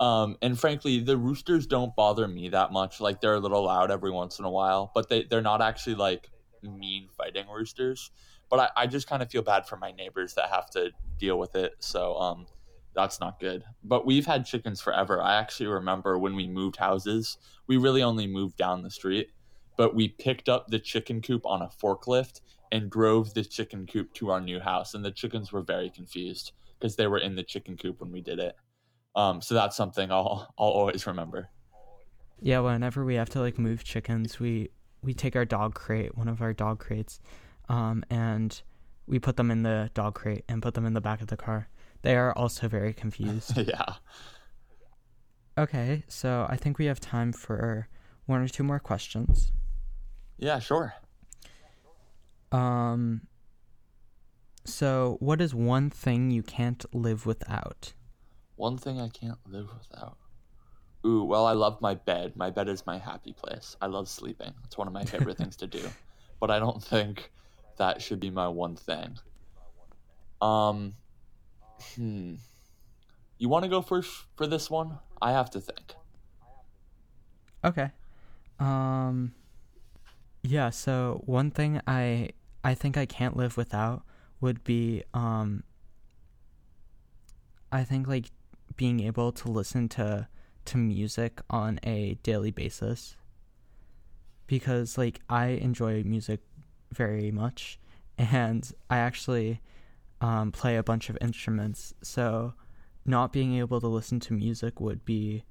Um, 0.00 0.38
and 0.40 0.58
frankly, 0.58 1.00
the 1.00 1.18
roosters 1.18 1.66
don't 1.66 1.94
bother 1.94 2.26
me 2.26 2.48
that 2.48 2.72
much. 2.72 2.98
Like, 2.98 3.20
they're 3.20 3.34
a 3.34 3.38
little 3.38 3.64
loud 3.64 3.90
every 3.90 4.10
once 4.10 4.38
in 4.38 4.46
a 4.46 4.50
while, 4.50 4.90
but 4.94 5.10
they, 5.10 5.24
they're 5.24 5.42
not 5.42 5.60
actually 5.60 5.96
like 5.96 6.30
mean 6.62 7.10
fighting 7.14 7.46
roosters. 7.46 8.10
But 8.48 8.58
I, 8.58 8.84
I 8.84 8.86
just 8.86 9.06
kind 9.06 9.22
of 9.22 9.30
feel 9.30 9.42
bad 9.42 9.68
for 9.68 9.76
my 9.76 9.92
neighbors 9.92 10.32
that 10.36 10.48
have 10.48 10.70
to 10.70 10.92
deal 11.18 11.38
with 11.38 11.56
it. 11.56 11.74
So 11.80 12.16
um, 12.16 12.46
that's 12.94 13.20
not 13.20 13.38
good. 13.38 13.64
But 13.84 14.06
we've 14.06 14.24
had 14.24 14.46
chickens 14.46 14.80
forever. 14.80 15.20
I 15.20 15.34
actually 15.34 15.66
remember 15.66 16.18
when 16.18 16.36
we 16.36 16.48
moved 16.48 16.76
houses, 16.76 17.36
we 17.66 17.76
really 17.76 18.02
only 18.02 18.26
moved 18.26 18.56
down 18.56 18.82
the 18.82 18.90
street, 18.90 19.28
but 19.76 19.94
we 19.94 20.08
picked 20.08 20.48
up 20.48 20.68
the 20.68 20.78
chicken 20.78 21.20
coop 21.20 21.44
on 21.44 21.60
a 21.60 21.68
forklift 21.68 22.40
and 22.72 22.90
drove 22.90 23.32
the 23.34 23.44
chicken 23.44 23.86
coop 23.86 24.12
to 24.14 24.30
our 24.30 24.40
new 24.40 24.60
house 24.60 24.94
and 24.94 25.04
the 25.04 25.10
chickens 25.10 25.52
were 25.52 25.62
very 25.62 25.90
confused 25.90 26.52
because 26.78 26.96
they 26.96 27.06
were 27.06 27.18
in 27.18 27.34
the 27.36 27.42
chicken 27.42 27.76
coop 27.76 28.00
when 28.00 28.10
we 28.12 28.20
did 28.20 28.38
it 28.38 28.56
um, 29.14 29.40
so 29.40 29.54
that's 29.54 29.76
something 29.76 30.10
i'll 30.10 30.52
i'll 30.58 30.68
always 30.68 31.06
remember 31.06 31.50
Yeah, 32.40 32.60
whenever 32.60 33.04
we 33.04 33.14
have 33.14 33.30
to 33.30 33.40
like 33.40 33.58
move 33.58 33.82
chickens, 33.84 34.38
we 34.38 34.70
we 35.02 35.14
take 35.14 35.36
our 35.36 35.44
dog 35.46 35.74
crate, 35.74 36.16
one 36.16 36.28
of 36.28 36.42
our 36.42 36.52
dog 36.52 36.78
crates, 36.80 37.20
um, 37.68 38.04
and 38.10 38.60
we 39.06 39.18
put 39.18 39.36
them 39.36 39.50
in 39.50 39.62
the 39.62 39.90
dog 39.94 40.14
crate 40.14 40.44
and 40.48 40.60
put 40.62 40.74
them 40.74 40.84
in 40.84 40.92
the 40.94 41.00
back 41.00 41.20
of 41.22 41.28
the 41.28 41.36
car. 41.36 41.68
They 42.02 42.14
are 42.16 42.32
also 42.36 42.68
very 42.68 42.92
confused. 42.92 43.56
yeah 43.68 43.94
okay, 45.58 46.04
so 46.08 46.46
I 46.48 46.56
think 46.56 46.78
we 46.78 46.86
have 46.86 47.00
time 47.00 47.32
for 47.32 47.88
one 48.26 48.40
or 48.42 48.48
two 48.48 48.62
more 48.64 48.80
questions. 48.80 49.52
yeah 50.38 50.58
sure 50.58 50.94
Um 52.56 53.22
so 54.64 55.16
what 55.20 55.40
is 55.40 55.54
one 55.54 55.90
thing 55.90 56.30
you 56.30 56.42
can't 56.42 56.84
live 56.92 57.26
without? 57.26 57.92
one 58.56 58.78
thing 58.78 58.98
i 58.98 59.08
can't 59.08 59.38
live 59.46 59.68
without. 59.78 60.16
Ooh 61.06 61.22
well 61.24 61.46
i 61.46 61.52
love 61.52 61.80
my 61.80 61.94
bed. 61.94 62.32
My 62.36 62.50
bed 62.50 62.68
is 62.68 62.86
my 62.86 62.98
happy 62.98 63.32
place. 63.32 63.76
I 63.82 63.86
love 63.86 64.08
sleeping. 64.08 64.52
It's 64.64 64.78
one 64.78 64.88
of 64.88 64.94
my 64.94 65.04
favorite 65.04 65.36
things 65.36 65.56
to 65.56 65.66
do. 65.66 65.82
But 66.40 66.50
i 66.50 66.58
don't 66.58 66.82
think 66.82 67.32
that 67.78 68.02
should 68.02 68.20
be 68.20 68.30
my 68.30 68.48
one 68.48 68.76
thing. 68.76 69.18
Um 70.42 70.94
hmm. 71.94 72.34
You 73.38 73.48
want 73.48 73.64
to 73.64 73.70
go 73.70 73.82
first 73.82 74.10
for 74.36 74.46
this 74.46 74.70
one? 74.70 74.98
I 75.20 75.32
have 75.32 75.50
to 75.50 75.60
think. 75.60 75.94
Okay. 77.64 77.90
Um 78.58 79.32
yeah, 80.42 80.70
so 80.70 81.22
one 81.26 81.50
thing 81.50 81.80
I 81.86 82.30
I 82.66 82.74
think 82.74 82.96
I 82.96 83.06
can't 83.06 83.36
live 83.36 83.56
without 83.56 84.02
would 84.40 84.64
be 84.64 85.04
um 85.14 85.62
I 87.70 87.84
think 87.84 88.08
like 88.08 88.26
being 88.76 88.98
able 88.98 89.30
to 89.30 89.48
listen 89.48 89.88
to 89.90 90.26
to 90.64 90.76
music 90.76 91.40
on 91.48 91.78
a 91.84 92.18
daily 92.24 92.50
basis 92.50 93.16
because 94.48 94.98
like 94.98 95.20
I 95.30 95.46
enjoy 95.68 96.02
music 96.02 96.40
very 96.90 97.30
much 97.30 97.78
and 98.18 98.68
I 98.90 98.98
actually 98.98 99.60
um 100.20 100.50
play 100.50 100.76
a 100.76 100.82
bunch 100.82 101.08
of 101.08 101.16
instruments 101.20 101.94
so 102.02 102.54
not 103.04 103.32
being 103.32 103.54
able 103.54 103.80
to 103.80 103.86
listen 103.86 104.18
to 104.18 104.32
music 104.32 104.80
would 104.80 105.04
be 105.04 105.44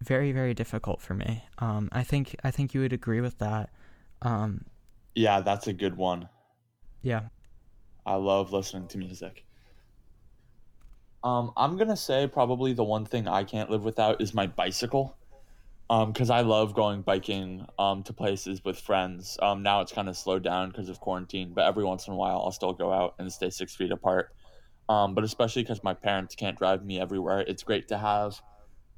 very 0.00 0.30
very 0.30 0.54
difficult 0.54 1.00
for 1.00 1.14
me. 1.14 1.42
Um, 1.58 1.88
I 1.90 2.04
think 2.04 2.36
I 2.44 2.52
think 2.52 2.72
you 2.72 2.82
would 2.82 2.92
agree 2.92 3.20
with 3.20 3.38
that. 3.38 3.70
Um, 4.22 4.66
yeah 5.16 5.40
that's 5.40 5.66
a 5.66 5.72
good 5.72 5.96
one 5.96 6.28
yeah. 7.06 7.20
I 8.04 8.16
love 8.16 8.52
listening 8.52 8.88
to 8.88 8.98
music. 8.98 9.44
Um, 11.22 11.52
I'm 11.56 11.76
gonna 11.76 11.96
say 11.96 12.26
probably 12.26 12.72
the 12.72 12.84
one 12.84 13.04
thing 13.04 13.28
I 13.28 13.44
can't 13.44 13.70
live 13.70 13.84
without 13.84 14.20
is 14.20 14.34
my 14.34 14.46
bicycle. 14.46 15.16
Um, 15.88 16.10
because 16.10 16.30
I 16.30 16.40
love 16.40 16.74
going 16.74 17.02
biking 17.02 17.64
um 17.78 18.02
to 18.04 18.12
places 18.12 18.64
with 18.64 18.76
friends. 18.76 19.38
Um, 19.40 19.62
now 19.62 19.82
it's 19.82 19.92
kind 19.92 20.08
of 20.08 20.16
slowed 20.16 20.42
down 20.42 20.70
because 20.70 20.88
of 20.88 20.98
quarantine, 20.98 21.52
but 21.54 21.64
every 21.64 21.84
once 21.84 22.08
in 22.08 22.12
a 22.12 22.16
while 22.16 22.42
I'll 22.44 22.50
still 22.50 22.72
go 22.72 22.92
out 22.92 23.14
and 23.20 23.32
stay 23.32 23.50
six 23.50 23.76
feet 23.76 23.92
apart. 23.92 24.34
Um, 24.88 25.14
but 25.14 25.22
especially 25.22 25.62
because 25.62 25.84
my 25.84 25.94
parents 25.94 26.34
can't 26.34 26.58
drive 26.58 26.84
me 26.84 27.00
everywhere, 27.00 27.40
it's 27.40 27.62
great 27.62 27.86
to 27.88 27.98
have 27.98 28.40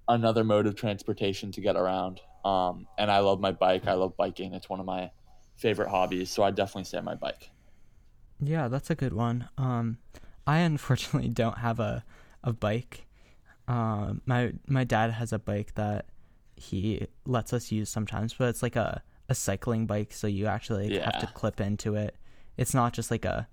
another 0.08 0.44
mode 0.44 0.66
of 0.66 0.76
transportation 0.76 1.52
to 1.52 1.60
get 1.60 1.76
around. 1.76 2.20
Um, 2.44 2.86
and 2.96 3.10
I 3.10 3.18
love 3.18 3.40
my 3.40 3.52
bike. 3.52 3.86
I 3.86 3.92
love 3.92 4.16
biking. 4.16 4.54
It's 4.54 4.68
one 4.68 4.80
of 4.80 4.86
my 4.86 5.10
favorite 5.56 5.90
hobbies, 5.90 6.30
so 6.30 6.42
I 6.42 6.50
definitely 6.50 6.84
say 6.84 7.00
my 7.00 7.14
bike. 7.14 7.50
Yeah, 8.40 8.68
that's 8.68 8.90
a 8.90 8.94
good 8.94 9.12
one. 9.12 9.48
Um, 9.58 9.98
I 10.46 10.58
unfortunately 10.58 11.28
don't 11.42 11.58
have 11.58 11.80
a 11.80 12.04
a 12.44 12.52
bike. 12.52 13.06
Um, 13.66 14.22
my 14.24 14.52
my 14.66 14.84
dad 14.84 15.12
has 15.12 15.32
a 15.32 15.38
bike 15.38 15.74
that 15.74 16.06
he 16.56 17.06
lets 17.26 17.52
us 17.52 17.70
use 17.70 17.90
sometimes, 17.90 18.34
but 18.34 18.48
it's 18.48 18.62
like 18.62 18.76
a 18.76 19.02
a 19.28 19.34
cycling 19.34 19.86
bike, 19.86 20.12
so 20.12 20.26
you 20.26 20.46
actually 20.46 20.88
like, 20.88 21.02
have 21.02 21.20
to 21.20 21.26
clip 21.26 21.60
into 21.60 21.94
it. 21.94 22.16
It's 22.56 22.74
not 22.74 22.92
just 22.92 23.10
like 23.10 23.24
a 23.24 23.48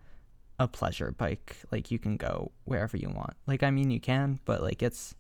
a 0.58 0.68
pleasure 0.68 1.12
bike. 1.12 1.58
Like 1.72 1.92
you 1.92 2.00
can 2.00 2.18
go 2.18 2.52
wherever 2.64 2.96
you 2.98 3.10
want. 3.10 3.34
Like 3.46 3.64
I 3.64 3.72
mean, 3.72 3.92
you 3.92 4.00
can, 4.00 4.40
but 4.46 4.62
like 4.62 4.82
it's 4.82 5.16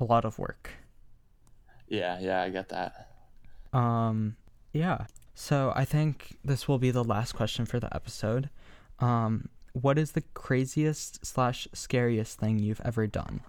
a 0.00 0.04
lot 0.04 0.24
of 0.24 0.38
work. 0.38 0.70
Yeah, 1.88 2.18
yeah, 2.20 2.42
I 2.42 2.48
get 2.48 2.68
that. 2.70 3.08
Um, 3.72 4.36
yeah. 4.72 5.06
So 5.34 5.72
I 5.74 5.84
think 5.84 6.36
this 6.44 6.68
will 6.68 6.78
be 6.78 6.90
the 6.90 7.04
last 7.04 7.32
question 7.32 7.66
for 7.66 7.80
the 7.80 7.94
episode. 7.94 8.50
Um, 8.98 9.48
what 9.72 9.98
is 9.98 10.12
the 10.12 10.22
craziest 10.34 11.24
slash 11.24 11.66
scariest 11.72 12.38
thing 12.38 12.58
you've 12.58 12.80
ever 12.84 13.06
done? 13.06 13.40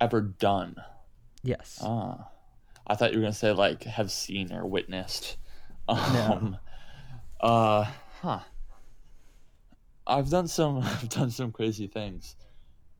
Ever 0.00 0.20
done? 0.20 0.76
Yes. 1.42 1.78
Ah, 1.82 2.28
I 2.86 2.94
thought 2.94 3.12
you 3.12 3.18
were 3.18 3.24
gonna 3.24 3.32
say 3.34 3.52
like 3.52 3.84
have 3.84 4.10
seen 4.10 4.52
or 4.52 4.66
witnessed. 4.66 5.36
Um, 5.86 6.56
uh, 7.40 7.84
huh. 8.22 8.40
I've 10.06 10.30
done 10.30 10.48
some. 10.48 10.78
I've 10.82 11.08
done 11.08 11.30
some 11.30 11.52
crazy 11.52 11.86
things. 11.86 12.36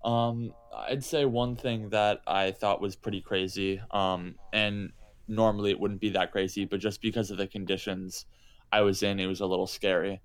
Um, 0.05 0.53
I'd 0.77 1.03
say 1.03 1.25
one 1.25 1.57
thing 1.57 1.89
that 1.91 2.21
I 2.27 2.51
thought 2.51 2.81
was 2.81 2.95
pretty 2.95 3.23
crazy. 3.23 3.81
Um, 3.91 4.35
and 4.53 4.93
normally 5.29 5.71
it 5.71 5.81
wouldn't 5.81 6.01
be 6.01 6.11
that 6.11 6.31
crazy, 6.31 6.67
but 6.67 6.81
just 6.81 7.01
because 7.01 7.31
of 7.31 7.39
the 7.39 7.47
conditions 7.47 8.27
I 8.71 8.83
was 8.83 9.03
in, 9.03 9.19
it 9.19 9.27
was 9.27 9.41
a 9.41 9.47
little 9.47 9.67
scary. 9.67 10.21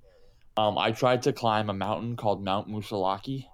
Um, 0.57 0.77
I 0.77 0.91
tried 0.91 1.21
to 1.23 1.33
climb 1.33 1.69
a 1.69 1.73
mountain 1.73 2.15
called 2.15 2.43
Mount 2.43 2.67
Moosilauke, 2.67 3.45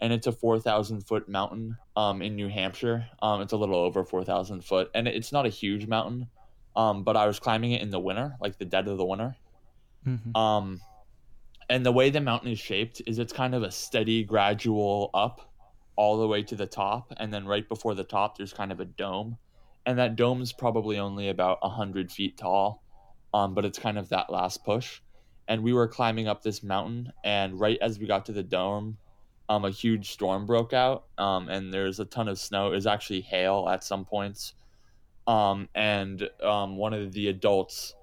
and 0.00 0.12
it's 0.12 0.26
a 0.26 0.32
4,000 0.32 1.02
foot 1.02 1.28
mountain 1.28 1.76
um, 1.96 2.22
in 2.22 2.36
New 2.36 2.48
Hampshire. 2.48 3.06
Um, 3.22 3.40
it's 3.40 3.52
a 3.52 3.56
little 3.56 3.76
over 3.76 4.04
4,000 4.04 4.64
foot, 4.64 4.90
and 4.94 5.06
it's 5.06 5.32
not 5.32 5.46
a 5.46 5.50
huge 5.50 5.86
mountain, 5.86 6.28
um, 6.76 7.04
but 7.04 7.16
I 7.16 7.26
was 7.26 7.38
climbing 7.38 7.72
it 7.72 7.82
in 7.82 7.90
the 7.90 8.00
winter, 8.00 8.36
like 8.40 8.58
the 8.58 8.64
dead 8.64 8.88
of 8.88 8.98
the 8.98 9.04
winter. 9.04 9.36
Mhm. 10.06 10.36
Um, 10.36 10.80
and 11.68 11.84
the 11.84 11.92
way 11.92 12.10
the 12.10 12.20
mountain 12.20 12.50
is 12.50 12.58
shaped 12.58 13.02
is 13.06 13.18
it's 13.18 13.32
kind 13.32 13.54
of 13.54 13.62
a 13.62 13.70
steady, 13.70 14.24
gradual 14.24 15.10
up 15.12 15.40
all 15.96 16.16
the 16.18 16.28
way 16.28 16.42
to 16.44 16.56
the 16.56 16.66
top, 16.66 17.12
and 17.16 17.32
then 17.32 17.46
right 17.46 17.68
before 17.68 17.94
the 17.94 18.04
top, 18.04 18.38
there's 18.38 18.52
kind 18.52 18.72
of 18.72 18.80
a 18.80 18.84
dome, 18.84 19.36
and 19.84 19.98
that 19.98 20.16
dome 20.16 20.40
is 20.40 20.52
probably 20.52 20.98
only 20.98 21.28
about 21.28 21.58
hundred 21.62 22.10
feet 22.12 22.36
tall, 22.36 22.82
um, 23.34 23.54
but 23.54 23.64
it's 23.64 23.78
kind 23.78 23.98
of 23.98 24.08
that 24.08 24.30
last 24.30 24.64
push. 24.64 25.00
And 25.48 25.62
we 25.62 25.72
were 25.72 25.88
climbing 25.88 26.28
up 26.28 26.42
this 26.42 26.62
mountain, 26.62 27.12
and 27.24 27.58
right 27.58 27.78
as 27.80 27.98
we 27.98 28.06
got 28.06 28.26
to 28.26 28.32
the 28.32 28.42
dome, 28.42 28.98
um, 29.48 29.64
a 29.64 29.70
huge 29.70 30.10
storm 30.10 30.44
broke 30.46 30.72
out, 30.74 31.04
um, 31.16 31.48
and 31.48 31.72
there's 31.72 32.00
a 32.00 32.04
ton 32.04 32.28
of 32.28 32.38
snow. 32.38 32.70
Was 32.70 32.86
actually 32.86 33.22
hail 33.22 33.66
at 33.70 33.82
some 33.82 34.04
points, 34.04 34.52
um, 35.26 35.68
and 35.74 36.28
um, 36.42 36.76
one 36.76 36.92
of 36.92 37.12
the 37.12 37.28
adults 37.28 37.94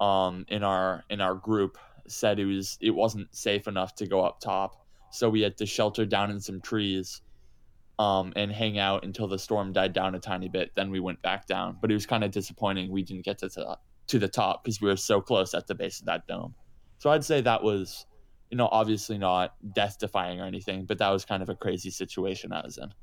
um, 0.00 0.46
in 0.48 0.62
our 0.62 1.02
in 1.10 1.20
our 1.20 1.34
group 1.34 1.76
said 2.06 2.38
it 2.38 2.44
was 2.44 2.78
it 2.80 2.90
wasn't 2.90 3.34
safe 3.34 3.66
enough 3.66 3.96
to 3.96 4.06
go 4.06 4.24
up 4.24 4.40
top, 4.40 4.86
so 5.10 5.28
we 5.28 5.40
had 5.40 5.56
to 5.56 5.66
shelter 5.66 6.06
down 6.06 6.30
in 6.30 6.38
some 6.38 6.60
trees, 6.60 7.22
um, 7.98 8.32
and 8.36 8.52
hang 8.52 8.78
out 8.78 9.04
until 9.04 9.26
the 9.26 9.38
storm 9.38 9.72
died 9.72 9.92
down 9.92 10.14
a 10.14 10.20
tiny 10.20 10.48
bit. 10.48 10.70
Then 10.74 10.90
we 10.90 11.00
went 11.00 11.20
back 11.22 11.46
down, 11.46 11.78
but 11.80 11.90
it 11.90 11.94
was 11.94 12.06
kind 12.06 12.22
of 12.22 12.30
disappointing 12.30 12.90
we 12.90 13.02
didn't 13.02 13.24
get 13.24 13.38
to 13.38 13.48
the, 13.48 13.78
to 14.08 14.18
the 14.18 14.28
top 14.28 14.64
because 14.64 14.80
we 14.80 14.88
were 14.88 14.96
so 14.96 15.20
close 15.20 15.54
at 15.54 15.66
the 15.66 15.74
base 15.74 16.00
of 16.00 16.06
that 16.06 16.26
dome. 16.26 16.54
So 17.02 17.10
I'd 17.10 17.24
say 17.24 17.40
that 17.40 17.64
was, 17.64 18.06
you 18.48 18.56
know, 18.56 18.68
obviously 18.70 19.18
not 19.18 19.56
death 19.74 19.98
defying 19.98 20.40
or 20.40 20.44
anything, 20.44 20.84
but 20.84 20.98
that 20.98 21.08
was 21.08 21.24
kind 21.24 21.42
of 21.42 21.48
a 21.48 21.56
crazy 21.56 21.90
situation 21.90 22.52
I 22.52 22.62
was 22.64 22.78
in. 22.78 22.94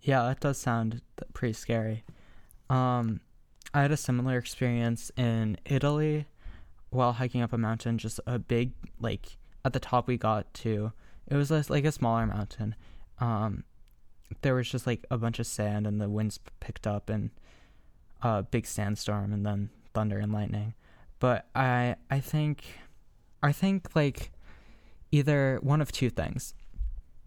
Yeah, 0.00 0.22
that 0.28 0.38
does 0.38 0.58
sound 0.58 1.02
pretty 1.32 1.54
scary. 1.54 2.04
Um, 2.68 3.18
I 3.74 3.82
had 3.82 3.90
a 3.90 3.96
similar 3.96 4.38
experience 4.38 5.10
in 5.16 5.56
Italy 5.64 6.26
while 6.90 7.14
hiking 7.14 7.42
up 7.42 7.52
a 7.52 7.58
mountain. 7.58 7.98
Just 7.98 8.20
a 8.28 8.38
big, 8.38 8.74
like, 9.00 9.38
at 9.64 9.72
the 9.72 9.80
top 9.80 10.06
we 10.06 10.16
got 10.16 10.54
to, 10.54 10.92
it 11.26 11.34
was 11.34 11.50
like 11.50 11.84
a 11.84 11.90
smaller 11.90 12.26
mountain. 12.26 12.76
Um, 13.18 13.64
there 14.42 14.54
was 14.54 14.70
just 14.70 14.86
like 14.86 15.04
a 15.10 15.18
bunch 15.18 15.40
of 15.40 15.48
sand, 15.48 15.84
and 15.84 16.00
the 16.00 16.08
winds 16.08 16.38
picked 16.60 16.86
up, 16.86 17.10
and 17.10 17.30
a 18.22 18.44
big 18.44 18.66
sandstorm, 18.66 19.32
and 19.32 19.44
then 19.44 19.70
thunder 19.94 20.18
and 20.18 20.32
lightning. 20.32 20.74
But 21.18 21.46
I, 21.56 21.96
I 22.08 22.20
think, 22.20 22.62
I 23.42 23.52
think 23.52 23.94
like 23.94 24.32
either 25.10 25.58
one 25.62 25.80
of 25.80 25.92
two 25.92 26.10
things. 26.10 26.54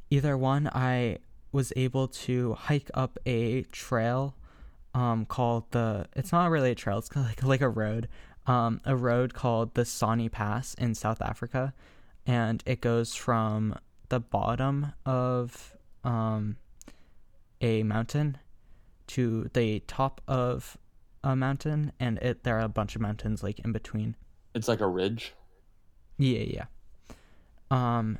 Either 0.09 0.37
one, 0.37 0.69
I 0.73 1.17
was 1.51 1.73
able 1.75 2.07
to 2.07 2.53
hike 2.53 2.89
up 2.93 3.17
a 3.25 3.63
trail 3.63 4.35
um, 4.93 5.25
called 5.25 5.71
the 5.71 6.07
it's 6.15 6.31
not 6.31 6.51
really 6.51 6.71
a 6.71 6.75
trail 6.75 6.97
it's 6.99 7.15
like 7.15 7.43
like 7.43 7.61
a 7.61 7.69
road 7.69 8.07
um, 8.45 8.81
a 8.85 8.95
road 8.95 9.33
called 9.33 9.73
the 9.73 9.85
Sani 9.85 10.29
Pass 10.29 10.73
in 10.75 10.93
South 10.93 11.21
Africa 11.21 11.73
and 12.25 12.61
it 12.65 12.81
goes 12.81 13.15
from 13.15 13.75
the 14.09 14.19
bottom 14.19 14.93
of 15.05 15.73
um, 16.03 16.57
a 17.61 17.83
mountain 17.83 18.37
to 19.07 19.49
the 19.53 19.79
top 19.87 20.21
of 20.27 20.77
a 21.23 21.35
mountain 21.35 21.91
and 21.99 22.17
it 22.19 22.43
there 22.43 22.57
are 22.57 22.65
a 22.65 22.69
bunch 22.69 22.95
of 22.95 23.01
mountains 23.01 23.41
like 23.41 23.59
in 23.59 23.71
between 23.71 24.15
It's 24.53 24.67
like 24.67 24.81
a 24.81 24.87
ridge. 24.87 25.33
Yeah, 26.17 26.39
yeah. 26.39 26.65
Um, 27.71 28.19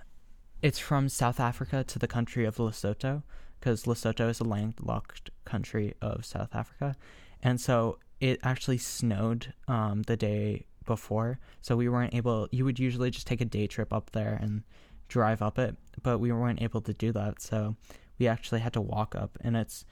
it's 0.61 0.79
from 0.79 1.09
South 1.09 1.39
Africa 1.39 1.83
to 1.83 1.99
the 1.99 2.07
country 2.07 2.45
of 2.45 2.57
Lesotho, 2.57 3.23
because 3.59 3.83
Lesotho 3.83 4.29
is 4.29 4.39
a 4.39 4.43
landlocked 4.43 5.29
country 5.45 5.93
of 6.01 6.25
South 6.25 6.55
Africa, 6.55 6.95
and 7.41 7.59
so 7.59 7.99
it 8.19 8.39
actually 8.43 8.77
snowed 8.77 9.53
um 9.67 10.03
the 10.03 10.15
day 10.15 10.65
before, 10.85 11.39
so 11.61 11.75
we 11.75 11.89
weren't 11.89 12.13
able. 12.13 12.47
You 12.51 12.65
would 12.65 12.79
usually 12.79 13.11
just 13.11 13.27
take 13.27 13.41
a 13.41 13.45
day 13.45 13.67
trip 13.67 13.93
up 13.93 14.11
there 14.11 14.37
and 14.41 14.63
drive 15.07 15.41
up 15.41 15.59
it, 15.59 15.75
but 16.01 16.19
we 16.19 16.31
weren't 16.31 16.61
able 16.61 16.81
to 16.81 16.93
do 16.93 17.11
that, 17.11 17.41
so 17.41 17.75
we 18.19 18.27
actually 18.27 18.61
had 18.61 18.73
to 18.73 18.81
walk 18.81 19.15
up, 19.15 19.37
and 19.41 19.55
it's 19.55 19.85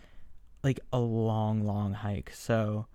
like 0.63 0.79
a 0.93 0.99
long, 0.99 1.65
long 1.65 1.93
hike. 1.93 2.31
So 2.33 2.87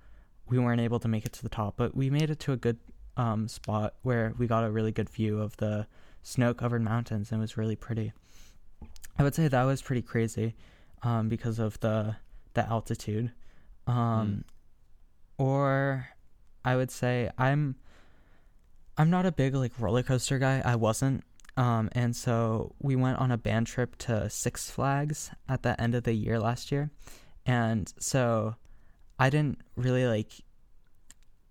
we 0.48 0.58
weren't 0.58 0.80
able 0.80 1.00
to 1.00 1.08
make 1.08 1.26
it 1.26 1.32
to 1.34 1.42
the 1.42 1.48
top, 1.48 1.74
but 1.76 1.96
we 1.96 2.10
made 2.10 2.30
it 2.30 2.38
to 2.40 2.52
a 2.52 2.56
good 2.56 2.78
um, 3.16 3.48
spot 3.48 3.94
where 4.02 4.34
we 4.38 4.46
got 4.46 4.64
a 4.64 4.70
really 4.70 4.92
good 4.92 5.08
view 5.10 5.40
of 5.40 5.56
the 5.58 5.86
snow 6.22 6.52
covered 6.54 6.82
mountains 6.82 7.30
and 7.30 7.40
it 7.40 7.42
was 7.42 7.56
really 7.56 7.76
pretty. 7.76 8.12
I 9.18 9.22
would 9.22 9.34
say 9.34 9.48
that 9.48 9.62
was 9.64 9.80
pretty 9.82 10.02
crazy 10.02 10.54
um, 11.02 11.28
because 11.28 11.58
of 11.58 11.78
the 11.80 12.16
the 12.54 12.68
altitude. 12.68 13.32
Um, 13.86 14.44
Or 15.38 16.08
I 16.64 16.76
would 16.76 16.90
say 16.90 17.30
I'm 17.38 17.76
I'm 18.98 19.10
not 19.10 19.26
a 19.26 19.32
big 19.32 19.54
like 19.54 19.72
roller 19.78 20.02
coaster 20.02 20.38
guy. 20.38 20.62
I 20.64 20.76
wasn't. 20.76 21.22
Um, 21.56 21.88
and 21.92 22.14
so 22.14 22.74
we 22.80 22.96
went 22.96 23.18
on 23.18 23.30
a 23.30 23.38
band 23.38 23.66
trip 23.66 23.96
to 23.98 24.28
Six 24.28 24.70
Flags 24.70 25.30
at 25.48 25.62
the 25.62 25.80
end 25.80 25.94
of 25.94 26.04
the 26.04 26.12
year 26.12 26.38
last 26.38 26.70
year. 26.70 26.90
And 27.46 27.92
so 27.98 28.56
I 29.18 29.30
didn't 29.30 29.60
really 29.76 30.06
like 30.06 30.32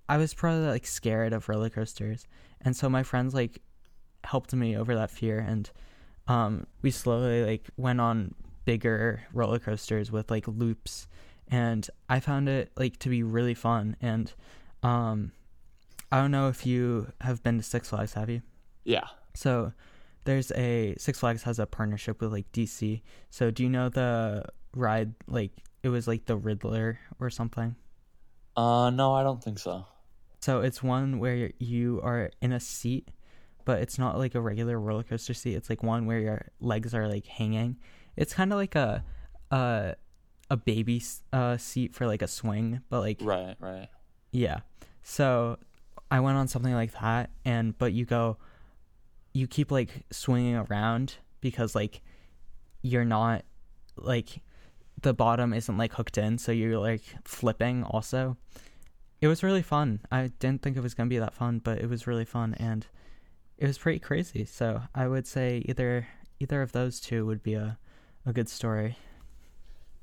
I 0.07 0.17
was 0.17 0.33
probably 0.33 0.67
like 0.67 0.85
scared 0.85 1.33
of 1.33 1.49
roller 1.49 1.69
coasters. 1.69 2.27
And 2.61 2.75
so 2.75 2.89
my 2.89 3.03
friends 3.03 3.33
like 3.33 3.61
helped 4.23 4.53
me 4.53 4.75
over 4.75 4.95
that 4.95 5.11
fear 5.11 5.37
and 5.37 5.69
um 6.27 6.65
we 6.81 6.89
slowly 6.89 7.45
like 7.45 7.69
went 7.77 8.01
on 8.01 8.33
bigger 8.65 9.21
roller 9.31 9.59
coasters 9.59 10.11
with 10.11 10.31
like 10.31 10.47
loops 10.47 11.07
and 11.47 11.87
I 12.09 12.19
found 12.19 12.49
it 12.49 12.71
like 12.75 12.97
to 12.99 13.09
be 13.09 13.21
really 13.21 13.53
fun 13.53 13.95
and 14.01 14.33
um 14.81 15.31
I 16.11 16.21
don't 16.21 16.31
know 16.31 16.47
if 16.47 16.65
you 16.65 17.11
have 17.21 17.43
been 17.43 17.57
to 17.57 17.63
Six 17.63 17.89
Flags, 17.89 18.13
have 18.13 18.29
you? 18.29 18.41
Yeah. 18.83 19.07
So 19.33 19.73
there's 20.23 20.51
a 20.53 20.95
Six 20.97 21.19
Flags 21.19 21.43
has 21.43 21.59
a 21.59 21.65
partnership 21.65 22.21
with 22.21 22.31
like 22.31 22.51
DC. 22.51 23.01
So 23.29 23.51
do 23.51 23.63
you 23.63 23.69
know 23.69 23.89
the 23.89 24.45
ride 24.75 25.13
like 25.27 25.51
it 25.83 25.89
was 25.89 26.07
like 26.07 26.25
the 26.25 26.37
Riddler 26.37 26.99
or 27.19 27.29
something? 27.29 27.75
Uh, 28.55 28.89
no, 28.89 29.13
I 29.13 29.23
don't 29.23 29.43
think 29.43 29.59
so. 29.59 29.85
So 30.45 30.61
it's 30.61 30.83
one 30.83 31.17
where 31.17 31.49
you 31.57 31.99
are 32.03 32.29
in 32.39 32.51
a 32.51 32.59
seat, 32.59 33.09
but 33.65 33.81
it's 33.81 33.97
not 33.97 34.19
like 34.19 34.35
a 34.35 34.39
regular 34.39 34.79
roller 34.79 35.01
coaster 35.01 35.33
seat. 35.33 35.55
It's 35.55 35.71
like 35.71 35.81
one 35.81 36.05
where 36.05 36.19
your 36.19 36.51
legs 36.59 36.93
are 36.93 37.07
like 37.07 37.25
hanging. 37.25 37.77
It's 38.15 38.31
kind 38.31 38.53
of 38.53 38.57
like 38.57 38.75
a 38.75 39.03
a 39.49 39.95
a 40.51 40.55
baby 40.55 41.01
uh, 41.33 41.57
seat 41.57 41.95
for 41.95 42.05
like 42.05 42.21
a 42.21 42.27
swing, 42.27 42.81
but 42.89 42.99
like 42.99 43.17
Right, 43.21 43.55
right. 43.59 43.89
yeah. 44.29 44.59
So 45.01 45.57
I 46.11 46.19
went 46.19 46.37
on 46.37 46.47
something 46.47 46.75
like 46.75 46.91
that, 47.01 47.31
and 47.43 47.75
but 47.75 47.93
you 47.93 48.05
go, 48.05 48.37
you 49.33 49.47
keep 49.47 49.71
like 49.71 50.05
swinging 50.11 50.57
around 50.57 51.15
because 51.41 51.73
like 51.73 52.03
you're 52.83 53.03
not 53.03 53.45
like 53.95 54.43
the 55.01 55.15
bottom 55.15 55.55
isn't 55.55 55.75
like 55.75 55.93
hooked 55.93 56.19
in, 56.19 56.37
so 56.37 56.51
you're 56.51 56.77
like 56.77 57.01
flipping 57.23 57.83
also. 57.83 58.37
It 59.25 59.27
was 59.27 59.41
really 59.41 59.63
fun. 59.63 60.01
I 60.11 60.27
didn't 60.37 60.61
think 60.61 60.77
it 60.77 60.81
was 60.81 60.93
gonna 60.93 61.09
be 61.09 61.17
that 61.17 61.33
fun, 61.33 61.57
but 61.57 61.79
it 61.79 61.89
was 61.89 62.05
really 62.05 62.25
fun 62.25 62.53
and 62.59 62.85
it 63.57 63.65
was 63.65 63.75
pretty 63.75 63.97
crazy. 63.97 64.45
So 64.45 64.83
I 64.93 65.07
would 65.07 65.25
say 65.25 65.63
either 65.65 66.07
either 66.39 66.61
of 66.61 66.73
those 66.73 66.99
two 66.99 67.25
would 67.25 67.41
be 67.41 67.55
a 67.55 67.79
a 68.23 68.31
good 68.31 68.47
story. 68.47 68.99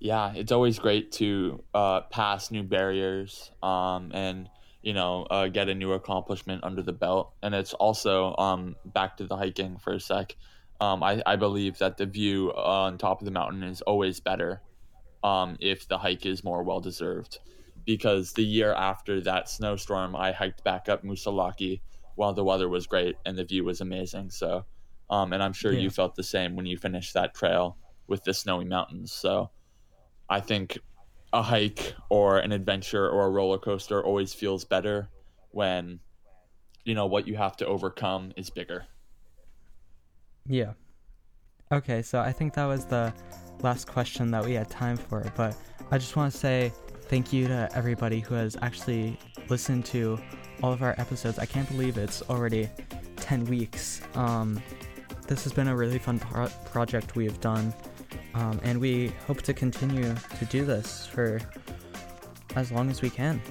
Yeah, 0.00 0.32
it's 0.34 0.50
always 0.50 0.80
great 0.80 1.12
to 1.12 1.62
uh, 1.72 2.00
pass 2.00 2.50
new 2.50 2.64
barriers 2.64 3.52
um, 3.62 4.10
and 4.12 4.50
you 4.82 4.92
know 4.92 5.22
uh, 5.30 5.46
get 5.46 5.68
a 5.68 5.74
new 5.76 5.92
accomplishment 5.92 6.64
under 6.64 6.82
the 6.82 6.92
belt. 6.92 7.32
And 7.44 7.54
it's 7.54 7.74
also 7.74 8.34
um, 8.38 8.74
back 8.84 9.18
to 9.18 9.26
the 9.28 9.36
hiking 9.36 9.78
for 9.78 9.92
a 9.92 10.00
sec. 10.00 10.34
Um, 10.80 11.04
I, 11.04 11.22
I 11.24 11.36
believe 11.36 11.78
that 11.78 11.96
the 11.96 12.06
view 12.06 12.52
on 12.54 12.98
top 12.98 13.20
of 13.20 13.24
the 13.24 13.30
mountain 13.30 13.62
is 13.62 13.82
always 13.82 14.18
better 14.18 14.62
um, 15.22 15.58
if 15.60 15.86
the 15.86 15.98
hike 15.98 16.26
is 16.26 16.42
more 16.42 16.64
well 16.64 16.80
deserved. 16.80 17.38
Because 17.84 18.32
the 18.32 18.44
year 18.44 18.72
after 18.72 19.20
that 19.22 19.48
snowstorm, 19.48 20.14
I 20.14 20.32
hiked 20.32 20.62
back 20.64 20.88
up 20.88 21.02
Moosilauke 21.02 21.80
while 22.14 22.32
the 22.32 22.44
weather 22.44 22.68
was 22.68 22.86
great 22.86 23.16
and 23.26 23.36
the 23.36 23.44
view 23.44 23.64
was 23.64 23.80
amazing. 23.80 24.30
So, 24.30 24.64
um, 25.10 25.32
and 25.32 25.42
I'm 25.42 25.52
sure 25.52 25.72
Yeah. 25.72 25.80
you 25.80 25.90
felt 25.90 26.14
the 26.14 26.22
same 26.22 26.54
when 26.56 26.66
you 26.66 26.76
finished 26.76 27.14
that 27.14 27.34
trail 27.34 27.78
with 28.06 28.22
the 28.24 28.34
snowy 28.34 28.64
mountains. 28.64 29.12
So, 29.12 29.50
I 30.28 30.40
think 30.40 30.78
a 31.32 31.42
hike 31.42 31.94
or 32.10 32.38
an 32.38 32.52
adventure 32.52 33.08
or 33.08 33.26
a 33.26 33.30
roller 33.30 33.58
coaster 33.58 34.04
always 34.04 34.32
feels 34.34 34.64
better 34.64 35.08
when 35.50 36.00
you 36.84 36.94
know 36.94 37.06
what 37.06 37.26
you 37.26 37.36
have 37.36 37.56
to 37.56 37.66
overcome 37.66 38.32
is 38.36 38.50
bigger. 38.50 38.86
Yeah. 40.46 40.72
Okay, 41.70 42.02
so 42.02 42.20
I 42.20 42.32
think 42.32 42.54
that 42.54 42.66
was 42.66 42.84
the 42.84 43.14
last 43.62 43.86
question 43.86 44.30
that 44.32 44.44
we 44.44 44.52
had 44.54 44.68
time 44.68 44.96
for, 44.96 45.24
but 45.36 45.56
I 45.90 45.98
just 45.98 46.16
want 46.16 46.32
to 46.32 46.38
say 46.38 46.72
thank 47.12 47.30
you 47.30 47.46
to 47.46 47.68
everybody 47.74 48.20
who 48.20 48.34
has 48.34 48.56
actually 48.62 49.18
listened 49.50 49.84
to 49.84 50.18
all 50.62 50.72
of 50.72 50.82
our 50.82 50.94
episodes. 50.96 51.38
I 51.38 51.44
can't 51.44 51.68
believe 51.68 51.98
it's 51.98 52.22
already 52.30 52.70
10 53.16 53.44
weeks. 53.44 54.00
Um, 54.14 54.62
this 55.28 55.44
has 55.44 55.52
been 55.52 55.68
a 55.68 55.76
really 55.76 55.98
fun 55.98 56.18
pro- 56.18 56.48
project 56.64 57.14
we've 57.14 57.38
done, 57.42 57.74
um, 58.32 58.58
and 58.62 58.80
we 58.80 59.08
hope 59.26 59.42
to 59.42 59.52
continue 59.52 60.14
to 60.38 60.44
do 60.46 60.64
this 60.64 61.06
for 61.06 61.38
as 62.56 62.72
long 62.72 62.88
as 62.88 63.02
we 63.02 63.10
can. 63.10 63.42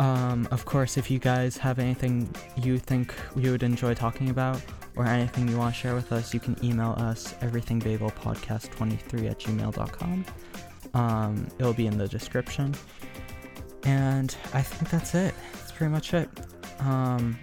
Um, 0.00 0.48
of 0.50 0.64
course, 0.64 0.96
if 0.96 1.08
you 1.08 1.20
guys 1.20 1.56
have 1.56 1.78
anything 1.78 2.28
you 2.56 2.78
think 2.78 3.14
we 3.36 3.48
would 3.48 3.62
enjoy 3.62 3.94
talking 3.94 4.30
about, 4.30 4.60
or 4.96 5.06
anything 5.06 5.46
you 5.46 5.56
want 5.56 5.72
to 5.72 5.80
share 5.80 5.94
with 5.94 6.10
us, 6.10 6.34
you 6.34 6.40
can 6.40 6.56
email 6.64 6.94
us 6.98 7.34
everythingbagelpodcast23 7.34 9.30
at 9.30 9.38
gmail.com. 9.38 10.24
Um, 10.94 11.46
it'll 11.58 11.74
be 11.74 11.86
in 11.86 11.98
the 11.98 12.08
description. 12.08 12.74
And 13.84 14.34
I 14.54 14.62
think 14.62 14.90
that's 14.90 15.14
it. 15.14 15.34
That's 15.52 15.72
pretty 15.72 15.92
much 15.92 16.14
it. 16.14 16.28
Um, 16.80 17.38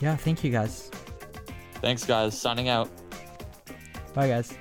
yeah, 0.00 0.16
thank 0.16 0.42
you 0.42 0.50
guys. 0.50 0.90
Thanks, 1.74 2.04
guys. 2.04 2.38
Signing 2.38 2.68
out. 2.68 2.88
Bye, 4.14 4.28
guys. 4.28 4.54